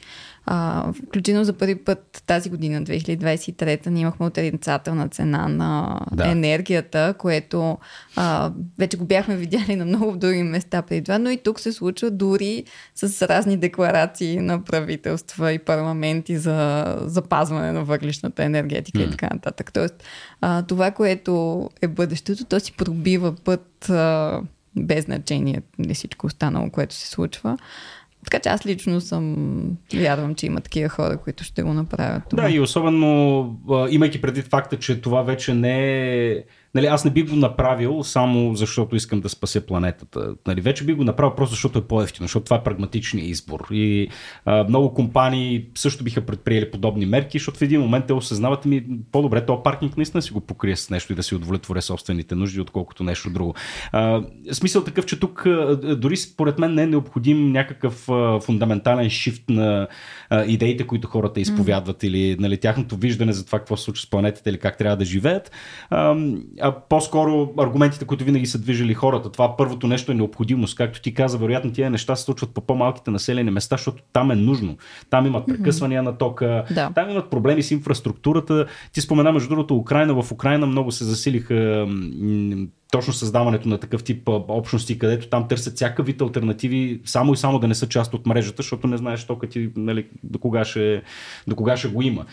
[0.49, 6.27] А, включително за първи път тази година, 2023, ние имахме отрицателна цена на Да.
[6.31, 7.77] енергията, което
[8.15, 11.73] а, вече го бяхме видяли на много други места преди това, но и тук се
[11.73, 12.63] случва дори
[12.95, 19.73] с разни декларации на правителства и парламенти за запазване на въглишната енергетика и така нататък.
[19.73, 20.03] Тоест,
[20.41, 24.41] а, това, което е бъдещето, то си пробива път а,
[24.85, 27.57] без значение нали, всичко останало, което се случва.
[28.23, 32.23] Така че аз лично съм, вярвам, че има такива хора, които ще го направят.
[32.29, 32.43] това.
[32.43, 33.59] Да, и особено
[33.89, 36.43] имайки предвид факта, че това вече не е...
[36.77, 40.35] Нали, аз не бих го направил само защото искам да спася планетата.
[40.47, 43.67] Нали, вече бих го направил просто защото е по-ефтино, защото това е прагматичният избор.
[43.71, 44.07] И
[44.45, 48.85] а, много компании също биха предприели подобни мерки, защото в един момент те осъзнават ми
[49.11, 52.61] по-добре този паркинг наистина си го покрие с нещо и да си удовлетворя собствените нужди,
[52.61, 53.55] отколкото нещо друго.
[53.91, 59.09] А, смисъл такъв, че тук а, дори според мен не е необходим някакъв а, фундаментален
[59.09, 59.87] шифт на
[60.29, 64.09] а, идеите, които хората изповядват или нали, тяхното виждане за това какво се случва с
[64.09, 65.51] планетата или как трябва да живеят.
[65.89, 66.15] А,
[66.67, 69.31] а по-скоро аргументите, които винаги са движили хората.
[69.31, 70.75] Това първото нещо е необходимост.
[70.75, 74.35] Както ти каза, вероятно тия неща се случват по по-малките населени места, защото там е
[74.35, 74.77] нужно.
[75.09, 76.91] Там имат прекъсвания на тока, Да.
[76.95, 78.65] там имат проблеми с инфраструктурата.
[78.91, 80.21] Ти спомена, между другото, Украина.
[80.23, 81.87] В Украина много се засилиха
[82.91, 87.59] точно създаването на такъв тип общности, където там търсят всяка вид альтернативи, само и само
[87.59, 91.01] да не са част от мрежата, защото не знаеш тока ти нали, до, кога ще,
[91.47, 92.25] до кога ще го има.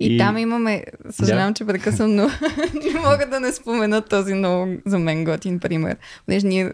[0.00, 1.54] И, и там имаме, съжалявам, Да.
[1.54, 2.22] че прекъсвам, но
[2.84, 5.96] не мога да не спомена този много за мен готин пример.
[6.26, 6.72] Понеже ние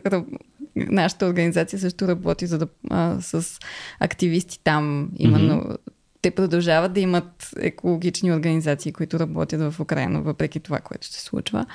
[0.77, 3.59] нашата организация също работи за да, а, с
[4.01, 5.77] активисти там, именно mm-hmm.
[6.23, 11.67] те продължават да имат екологични организации, които работят в Украина, въпреки това, което се случва.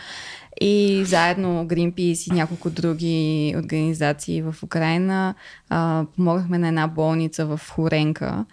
[0.62, 5.36] И заедно Greenpeace и няколко други организации в Украина
[5.70, 8.46] а, помогнахме на една болница в Хоренка,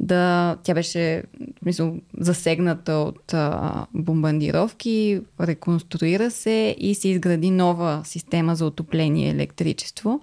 [0.00, 1.22] да, тя беше
[1.64, 9.30] мисъл, засегната от а, бомбардировки, реконструира се и се изгради нова система за отопление и
[9.30, 10.20] електричество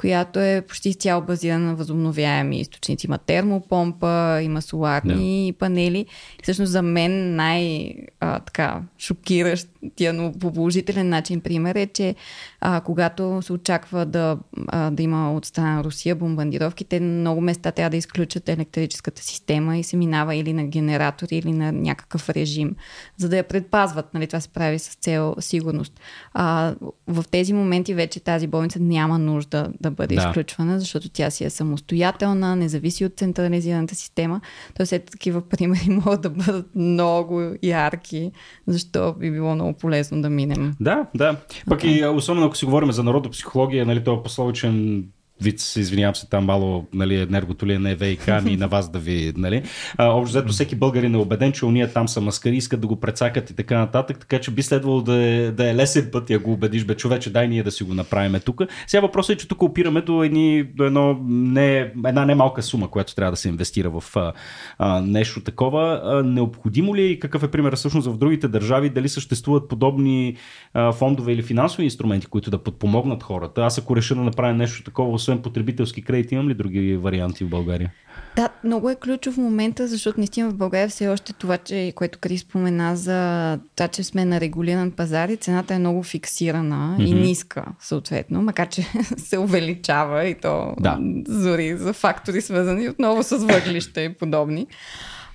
[0.00, 3.06] която е почти цяло базирана на възобновяеми източници.
[3.06, 5.58] Има термопомпа, има соларни yeah.
[5.58, 6.06] панели.
[6.38, 12.14] И всъщност за мен най-така шокиращия, но по положителен начин пример е, че
[12.60, 14.38] а, когато се очаква да,
[14.68, 19.78] а, да има от страна на Русия бомбардировките, много места трябва да изключат електрическата система
[19.78, 22.76] и се минава или на генератори, или на някакъв режим,
[23.16, 24.14] за да я предпазват.
[24.14, 26.00] Нали, това се прави с цел сигурност.
[26.32, 26.74] А,
[27.06, 30.28] в тези моменти вече тази болница няма нужда да да бъде да.
[30.28, 34.40] изключвана, защото тя си е самостоятелна, не зависи от централизираната система.
[34.76, 38.32] Тоест, ето такива примери могат да бъдат много ярки,
[38.66, 40.74] защо би било много полезно да минем.
[40.80, 41.36] Да, да.
[41.68, 41.86] Пък okay.
[41.86, 45.04] и особено ако си говорим за народопсихология, нали, това пословичен
[45.42, 48.90] вид, се извинявам се там мало, нали, енергото ли е не ВИК, ми на вас
[48.90, 49.62] да ви, нали.
[49.96, 53.00] А, общо взето всеки българин е убеден, че уния там са маскари, искат да го
[53.00, 56.38] прецакат и така нататък, така че би следвало да е, да е лесен път, я
[56.38, 58.62] го убедиш, бе човече, дай ние да си го направим тук.
[58.86, 63.14] Сега въпросът е, че тук опираме до, едни, до едно не, една немалка сума, която
[63.14, 64.32] трябва да се инвестира в а,
[64.78, 66.00] а, нещо такова.
[66.04, 70.36] А, необходимо ли е и какъв е пример всъщност в другите държави, дали съществуват подобни
[70.74, 73.62] а, фондове или финансови инструменти, които да подпомогнат хората?
[73.62, 77.48] Аз ако реша да направя нещо такова, освен потребителски кредит, имам ли други варианти в
[77.48, 77.92] България?
[78.36, 82.40] Да, много е ключов момента, защото наистина в България все още това, че, което Крис
[82.40, 87.06] спомена за това, че сме на регулиран пазар и цената е много фиксирана mm-hmm.
[87.06, 88.82] и ниска, съответно, макар че
[89.16, 90.98] се увеличава и то да.
[91.28, 94.66] зори за фактори свързани отново с въглища и подобни.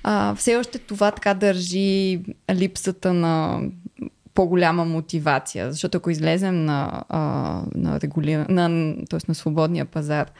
[0.04, 2.20] А, все още това така държи
[2.54, 3.62] липсата на
[4.36, 5.72] по-голяма мотивация.
[5.72, 7.20] Защото ако излезем на, а,
[7.76, 8.46] на, регулира...
[8.50, 9.20] на, т.е.
[9.28, 10.32] на свободния пазар,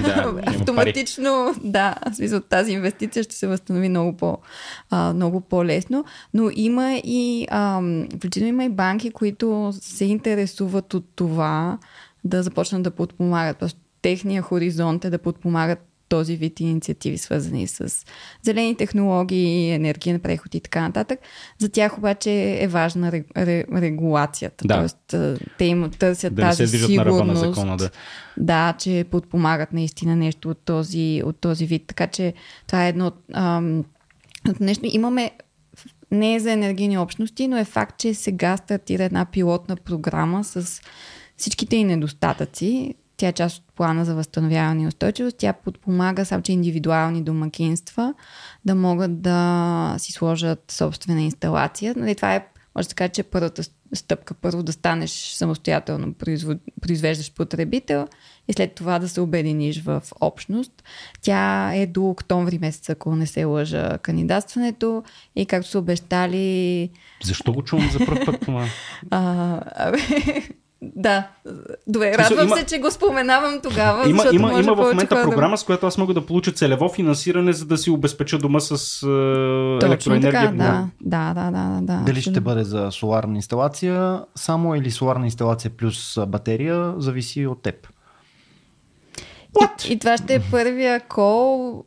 [0.00, 4.38] да, автоматично, да, смисъл, тази инвестиция ще се възстанови много, по,
[4.90, 6.04] а, много по-лесно.
[6.34, 7.82] Но има и, а,
[8.16, 11.78] включително има и банки, които се интересуват от това
[12.24, 13.58] да започнат да подпомагат.
[13.58, 18.04] Просто техния хоризонт е да подпомагат този вид инициативи, свързани с
[18.42, 21.18] зелени технологии, енергиен преход и така нататък.
[21.58, 23.12] За тях обаче е важна
[23.72, 24.64] регулацията.
[24.68, 24.76] Да.
[24.76, 25.14] Тоест,
[25.58, 27.26] те им търсят да тази се сигурност.
[27.26, 27.90] На, на закона, да.
[28.36, 31.84] да, че подпомагат наистина нещо от този, от този вид.
[31.86, 32.34] Така че
[32.66, 33.84] това е едно ам,
[34.48, 34.82] от нещо.
[34.84, 35.30] Имаме
[36.10, 40.80] не е за енергийни общности, но е факт, че сега стартира една пилотна програма с
[41.36, 42.94] всичките и недостатъци.
[43.18, 45.36] Тя е част от плана за възстановяване и устойчивост.
[45.38, 48.14] Тя подпомага само, че индивидуални домакинства
[48.64, 51.94] да могат да си сложат собствена инсталация.
[51.96, 53.62] Нали, това е, може да се каже, че първата
[53.94, 54.34] стъпка.
[54.34, 56.58] Първо да станеш самостоятелно производ...
[56.80, 58.08] произвеждаш потребител
[58.48, 60.82] и след това да се обединиш в общност.
[61.22, 65.02] Тя е до октомври месец, ако не се лъжа кандидатстването
[65.36, 66.90] и както са обещали...
[67.24, 68.68] Защо го чувам за първ път това?
[70.82, 71.28] да,
[71.86, 74.08] добре, радвам има, се, че го споменавам тогава.
[74.10, 75.56] Има, има, има в момента програма, да...
[75.56, 79.84] с която аз мога да получа целево финансиране, за да си обезпеча дома с uh,
[79.84, 80.42] електроенергия.
[80.42, 82.02] Така, да, да, да, да, да.
[82.06, 87.88] Дали ще бъде за соларна инсталация само или соларна инсталация плюс батерия, зависи от теб.
[89.60, 91.84] И, и това ще е първия кол,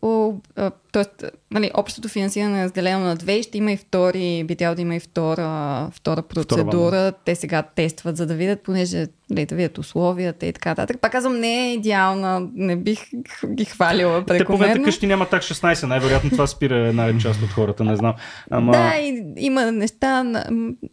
[0.92, 4.82] Тоест, нали, общото финансиране е разделено на две ще има и втори, би трябвало да
[4.82, 6.68] има и втора, втора процедура.
[6.68, 10.98] Втора Те сега тестват, за да видят, понеже нали, да видят условията и така нататък.
[11.02, 13.00] Пак казвам, не е идеална, не бих
[13.48, 14.74] ги хвалила прекомерно.
[14.74, 18.14] Те къщи няма так 16, най-вероятно това спира една част от хората, не знам.
[18.50, 18.72] Ама...
[18.72, 20.24] Да, и има неща,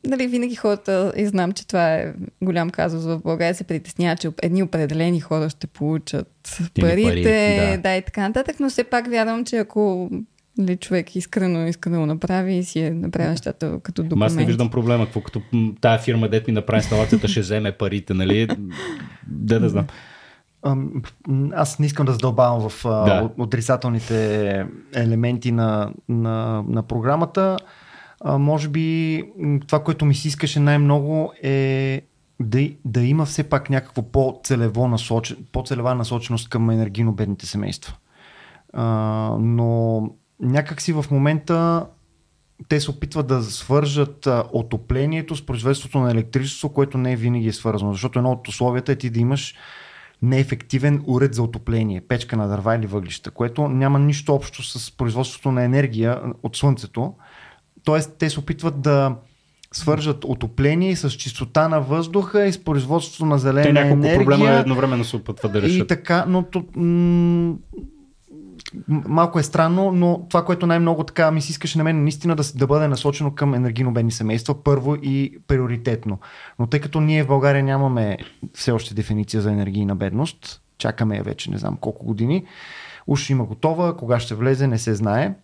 [0.06, 4.30] нали, винаги хората, и знам, че това е голям казус в България, се притеснява, че
[4.42, 6.28] едни определени хора ще получат
[6.80, 7.78] парите, пари, да.
[7.78, 9.87] да, и така нататък, но все пак вярвам, че ако
[10.58, 14.30] нали, човек искрено иска да го направи и си е направил нещата като документ.
[14.30, 15.42] Аз не виждам проблема, какво като
[15.80, 18.48] тая фирма, дет ми направи инсталацията, ще вземе парите, нали?
[19.26, 19.86] Да, да знам.
[21.54, 23.30] Аз не искам да задълбавам в да.
[23.38, 27.56] отрицателните елементи на, на, на програмата.
[28.20, 29.22] А, може би
[29.66, 32.02] това, което ми се искаше най-много е
[32.40, 37.94] да, да има все пак някакво по-целево насочен, по-целева насоченост към енергийно бедните семейства.
[38.80, 40.00] А, но
[40.40, 41.86] някак си в момента
[42.68, 47.52] те се опитват да свържат отоплението с производството на електричество, което не е винаги е
[47.52, 47.92] свързано.
[47.92, 49.54] Защото едно от условията е ти да имаш
[50.22, 55.52] неефективен уред за отопление, печка на дърва или въглища, което няма нищо общо с производството
[55.52, 57.14] на енергия от слънцето.
[57.84, 59.14] Тоест, те се опитват да
[59.72, 64.18] свържат отопление с чистота на въздуха и с производството на зелена Те няколко енергия.
[64.18, 65.84] проблема едновременно се опитват да решат.
[65.84, 67.54] И така, но то, м-
[68.88, 72.42] малко е странно, но това, което най-много така ми се искаше на мен, наистина да,
[72.54, 76.18] да бъде насочено към енергийно бедни семейства, първо и приоритетно.
[76.58, 78.18] Но тъй като ние в България нямаме
[78.54, 82.44] все още дефиниция за енергийна бедност, чакаме я вече не знам колко години,
[83.06, 85.34] уж има готова, кога ще влезе, не се знае.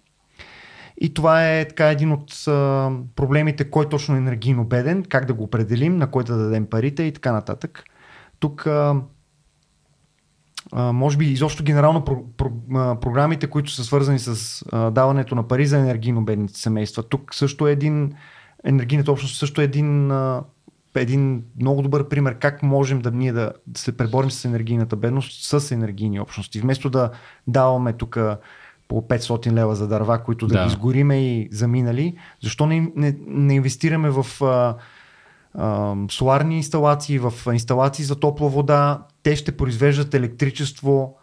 [1.01, 5.35] И това е така един от а, проблемите, кой точно е енергийно беден, как да
[5.35, 7.85] го определим, на кой да дадем парите и така нататък.
[8.41, 8.97] Тук а,
[10.75, 15.35] а, може би изобщо генерално про, про, а, програмите, които са свързани с а, даването
[15.35, 17.03] на пари за енергийно бедните семейства.
[17.03, 18.13] Тук също е един,
[18.65, 20.43] енергийната общност също е един, а,
[20.95, 25.61] един много добър пример как можем да ние да, да се преборим с енергийната бедност
[25.61, 26.61] с енергийни общности.
[26.61, 27.11] Вместо да
[27.47, 28.19] даваме тук
[28.89, 30.65] по 500 лева за дърва, които да, Да.
[30.65, 34.77] ги сгориме и заминали, защо не, не, не инвестираме в а,
[36.11, 41.17] соларни инсталации, в инсталации за топла вода, те ще произвеждат електричество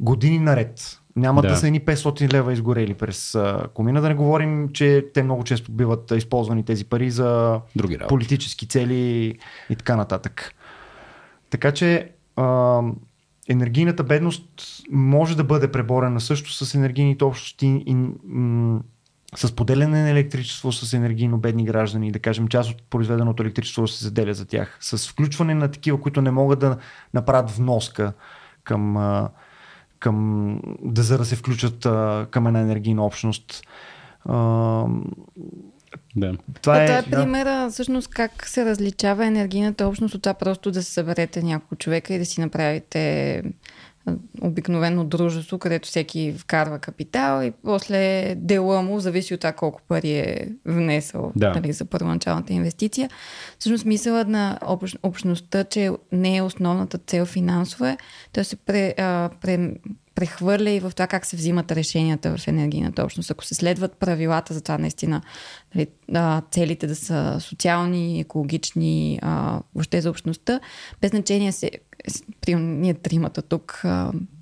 [0.00, 1.00] години наред.
[1.16, 1.56] Няма да, Да.
[1.56, 4.00] са едни 500 лева изгорели през а, комина.
[4.00, 8.08] Да не говорим, че те много често биват използвани тези пари за Други работи.
[8.08, 9.34] политически цели
[9.70, 10.54] и така нататък.
[11.50, 12.80] Така че а,
[13.48, 14.44] енергийната бедност
[14.90, 18.80] може да бъде преборена също с енергийните общности и м-
[19.36, 23.88] с поделяне на електричество с енергийно бедни граждани, да кажем част от произведеното електричество да
[23.88, 26.76] се заделя за тях, с включване на такива, които не могат да
[27.14, 28.12] направят вноска
[28.64, 28.96] към,
[29.98, 31.86] към да за да се включат
[32.30, 33.62] към една енергийна общност.
[36.16, 36.36] Да.
[36.62, 37.10] това е, това е да.
[37.10, 42.14] примера всъщност как се различава енергийната общност от това просто да се съберете няколко човека
[42.14, 43.42] и да си направите
[44.42, 50.10] обикновено дружество, където всеки вкарва капитал и после дела му зависи от това колко пари
[50.10, 51.52] е внесъл Да.
[51.54, 53.10] нали, за първоначалната инвестиция.
[53.58, 57.96] Всъщност смисълът на общ, общността, че не е основната цел финансова, е
[58.34, 59.70] да се пре, а, пре,
[60.18, 63.30] прехвърля и в това как се взимат решенията в енергийната общност.
[63.30, 65.22] Ако се следват правилата за това наистина
[65.74, 70.60] нали, а, целите да са социални, екологични, а, въобще за общността,
[71.00, 71.70] без значение се,
[72.08, 73.82] с- при ние тримата тук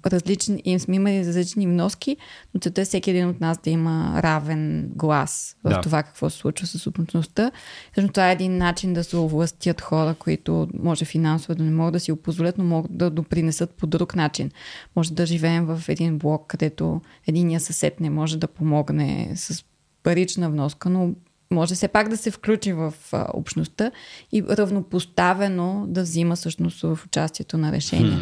[0.07, 2.17] различни, им сме имали различни вноски,
[2.55, 5.81] но целта е всеки един от нас да има равен глас в Да.
[5.81, 7.51] това какво се случва с общността.
[7.93, 11.93] Всъщност това е един начин да се овластят хора, които може финансово да не могат
[11.93, 14.51] да си го позволят, но могат да допринесат по друг начин.
[14.97, 19.65] Може да живеем в един блок, където единия съсед не може да помогне с
[20.03, 21.11] парична вноска, но
[21.51, 23.91] може все пак да се включи в а, общността
[24.33, 28.19] и равнопоставено да взима всъщност в участието на решения.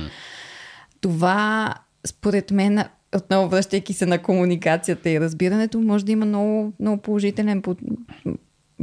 [1.01, 1.75] Това,
[2.07, 2.85] според мен,
[3.17, 7.77] отново връщайки се на комуникацията и разбирането, може да има много, много положителен по-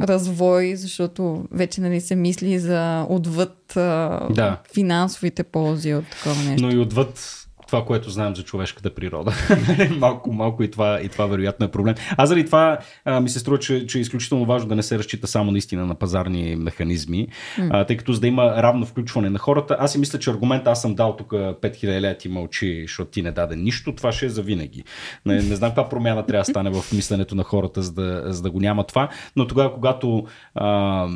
[0.01, 4.57] развой, защото вече нали, се мисли за отвъд а, Да.
[4.73, 6.67] финансовите ползи от такова нещо.
[6.67, 7.40] Но и отвъд
[7.71, 9.33] това, което знаем за човешката природа.
[9.97, 11.95] малко, малко и това, и това вероятно е проблем.
[12.17, 14.99] Аз заради това а, ми се струва, че, че е изключително важно да не се
[14.99, 17.27] разчита само наистина на пазарни механизми,
[17.69, 20.67] а, тъй като за да има равно включване на хората, аз си мисля, че аргумент
[20.67, 24.25] аз съм дал тук 5000 лея ти мълчи, защото ти не даде нищо, това ще
[24.25, 24.83] е за винаги.
[25.25, 28.41] Не, не знам каква промяна трябва да стане в мисленето на хората, за да, за
[28.41, 30.23] да го няма това, но тогава, когато
[30.55, 31.07] а,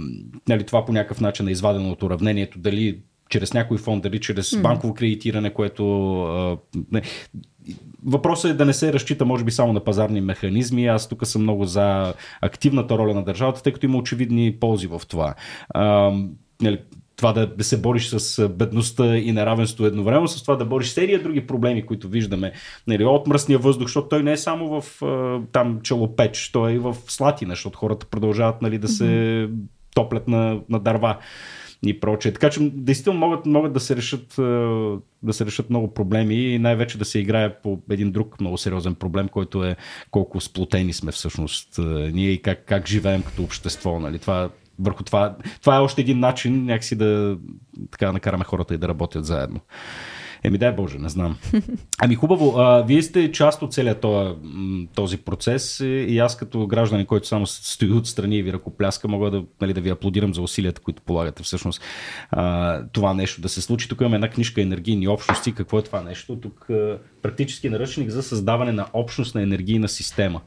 [0.49, 2.99] нали, това по някакъв начин е извадено от уравнението, дали
[3.30, 6.14] чрез някой фонд, дали чрез банково кредитиране, което...
[6.24, 6.58] А,
[6.92, 7.02] не.
[8.06, 10.88] Въпросът е да не се разчита, може би, само на пазарни механизми.
[10.88, 15.02] Аз тук съм много за активната роля на държавата, тъй като има очевидни ползи в
[15.08, 15.36] това.
[15.70, 16.14] А,
[16.62, 16.80] нали,
[17.16, 21.48] това да, се бориш с бедността и неравенство едновременно, с това да бориш серия други
[21.48, 22.52] проблеми, които виждаме.
[22.88, 25.02] Нали, от мръсния въздух, защото той не е само в
[25.52, 29.50] там челопеч, той е и в Слатина, защото хората продължават нали, да се
[29.96, 31.18] топлят на, на дърва
[31.90, 32.34] и прочее.
[32.34, 34.42] Така че действително могат, могат да, се решат, е,
[35.24, 38.96] да се решат много проблеми и най-вече да се играе по един друг много сериозен
[38.96, 39.76] проблем, който е
[40.12, 41.82] колко сплотени сме всъщност е,
[42.14, 44.00] ние и как, как живеем като общество.
[44.00, 44.20] Нали?
[44.20, 47.38] Това, върху това, това е още един начин някакси да
[47.92, 49.60] така, накараме хората и да работят заедно.
[50.46, 51.38] Еми дай Боже, не знам.
[52.00, 54.06] Ами хубаво, а, вие сте част от целият
[54.96, 59.43] този, процес и аз като гражданин, който само стои отстрани и ви ръкопляска, мога да,
[59.62, 61.82] нали, да ви аплодирам за усилията, които полагате всъщност
[62.32, 63.89] а, това нещо да се случи.
[63.89, 65.54] Тук имаме една книжка Енергийни общности.
[65.54, 66.36] Какво е това нещо?
[66.36, 70.41] Тук а, практически наръчник за създаване на общност на енергийна система.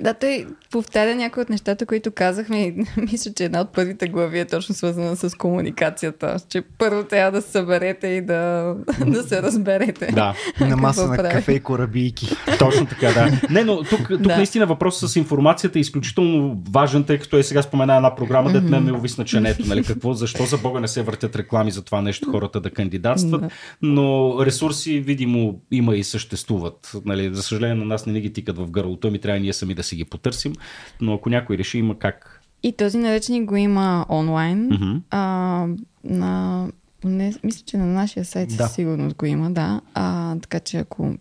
[0.00, 2.74] Да, той повтаря някои от нещата, които казахме
[3.12, 6.36] мисля, че една от първите глави е точно свързана с комуникацията.
[6.48, 8.74] Че първо трябва да се съберете и да,
[9.06, 10.06] да се разберете.
[10.12, 10.34] Да.
[10.60, 12.28] На маса на кафе и корабийки.
[12.58, 13.40] Точно така, да.
[13.50, 14.36] Не, но тук, тук Да.
[14.36, 18.64] наистина въпросът с информацията е изключително важен, тъй като е сега спомена една програма, дет
[18.64, 19.62] ме ме увисна ченето.
[19.66, 19.84] Нали?
[19.84, 23.48] Какво, защо за Бога не се въртят реклами за това нещо хората да кандидатстват, Да.
[23.82, 26.92] но ресурси, видимо, има и съществуват.
[27.04, 27.34] Нали?
[27.34, 29.83] За съжаление, на нас не ни ги тикат в гърлото, ми трябва ние сами да
[29.84, 30.52] си ги потърсим,
[31.00, 32.40] но ако някой реши, има как.
[32.62, 34.68] И този наречник го има онлайн.
[34.72, 34.96] Мгм.
[35.10, 35.66] А,
[36.04, 36.66] на,
[37.04, 38.54] не, мисля, че на нашия сайт Да.
[38.54, 39.80] със сигурност го има, да.
[39.94, 41.14] А, така че ако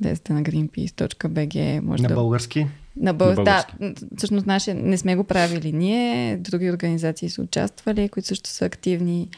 [0.00, 2.66] влезете на greenpeace.bg, може На да български.
[2.96, 3.28] На бъл...
[3.28, 4.06] На Да, български.
[4.16, 9.28] всъщност нашия не сме го правили ние, други организации са участвали, които също са активни,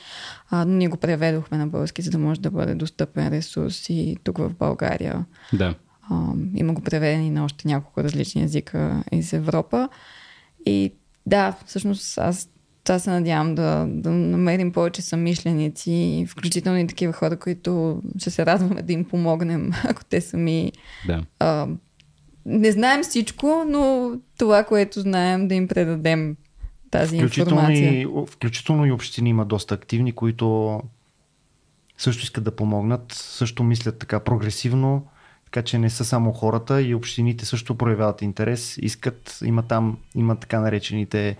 [0.50, 4.16] а, но ние го преведохме на български, за да може да бъде достъпен ресурс и
[4.24, 5.24] тук в България.
[5.52, 5.74] Да.
[6.10, 9.88] А, има го преведени на още няколко различни езика из Европа.
[10.66, 10.92] И
[11.26, 12.48] да, всъщност аз
[12.84, 18.46] това се надявам да, да намерим повече съмишленици, включително и такива хора, които ще се
[18.46, 20.72] радваме да им помогнем, ако те сами
[21.06, 21.22] Да.
[21.38, 21.68] а,
[22.46, 26.36] не знаем всичко, но това, което знаем, да им предадем
[26.90, 28.00] тази Включително информация.
[28.00, 30.80] и, включително и общини има доста активни, които
[31.98, 35.06] също искат да помогнат, също мислят така прогресивно,
[35.50, 40.36] така че не са само хората и общините също проявяват интерес, искат, има там, има
[40.36, 41.36] така наречените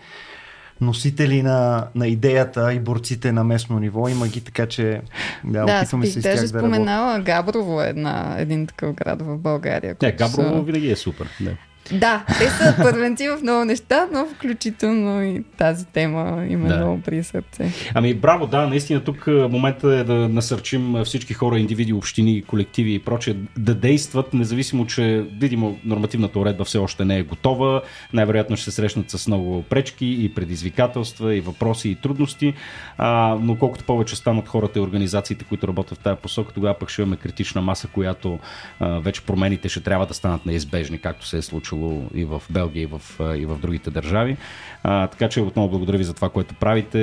[0.80, 5.00] носители на, на идеята и борците на местно ниво, има ги така, че
[5.44, 6.58] да, Да, опитваме се с тях да работим.
[6.60, 9.96] споменала Габрово е една, един такъв град в България.
[10.02, 11.28] Не, Габрово са- винаги е супер.
[11.40, 11.50] Да.
[11.92, 16.76] Да, те са първенци в много неща, но включително и тази тема има Да.
[16.76, 17.72] много при сърце.
[17.94, 22.98] Ами браво, да, наистина тук момента е да насърчим всички хора, индивиди, общини, колективи и
[22.98, 28.64] прочее да действат, независимо, че видимо нормативната уредба все още не е готова, най-вероятно ще
[28.64, 32.54] се срещнат с много пречки и предизвикателства и въпроси и трудности,
[32.98, 36.90] а, но колкото повече станат хората и организациите, които работят в тази посока, тогава пък
[36.90, 38.38] ще имаме критична маса, която
[38.80, 41.69] а, вече промените ще трябва да станат неизбежни, както се е случило
[42.14, 43.00] и в Белгия, и в,
[43.36, 44.36] и в другите държави.
[44.82, 46.98] А, така че отново благодаря ви за това, което правите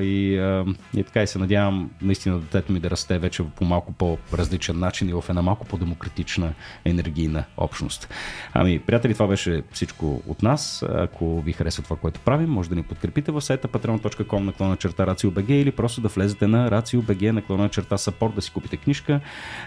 [0.00, 0.64] и, а,
[0.96, 5.08] и така и се надявам наистина детето ми да расте вече по малко по-различен начин
[5.08, 6.52] и в една малко по-демократична
[6.84, 8.08] енергийна общност.
[8.52, 10.84] Ами, приятели, това беше всичко от нас.
[10.88, 15.06] Ако ви харесва това, което правим, може да ни подкрепите в сайта patreon.com наклона черта
[15.06, 19.20] RACIO.BG или просто да влезете на RACIO.BG наклона черта support да си купите книжка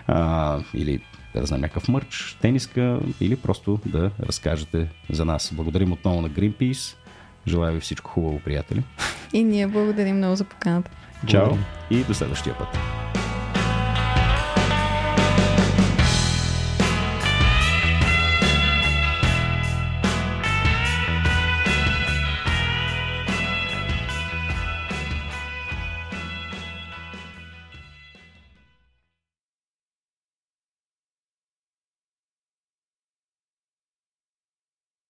[0.08, 1.02] а, или
[1.42, 5.52] да знам, някакъв мърч, тениска или просто да разкажете за нас.
[5.54, 6.96] Благодарим отново на Greenpeace.
[7.48, 8.84] Желая ви всичко хубаво, приятели.
[9.34, 10.92] И ние благодарим много за поканата.
[11.28, 11.66] Чао Благодарим.
[11.92, 12.68] и до следващия път.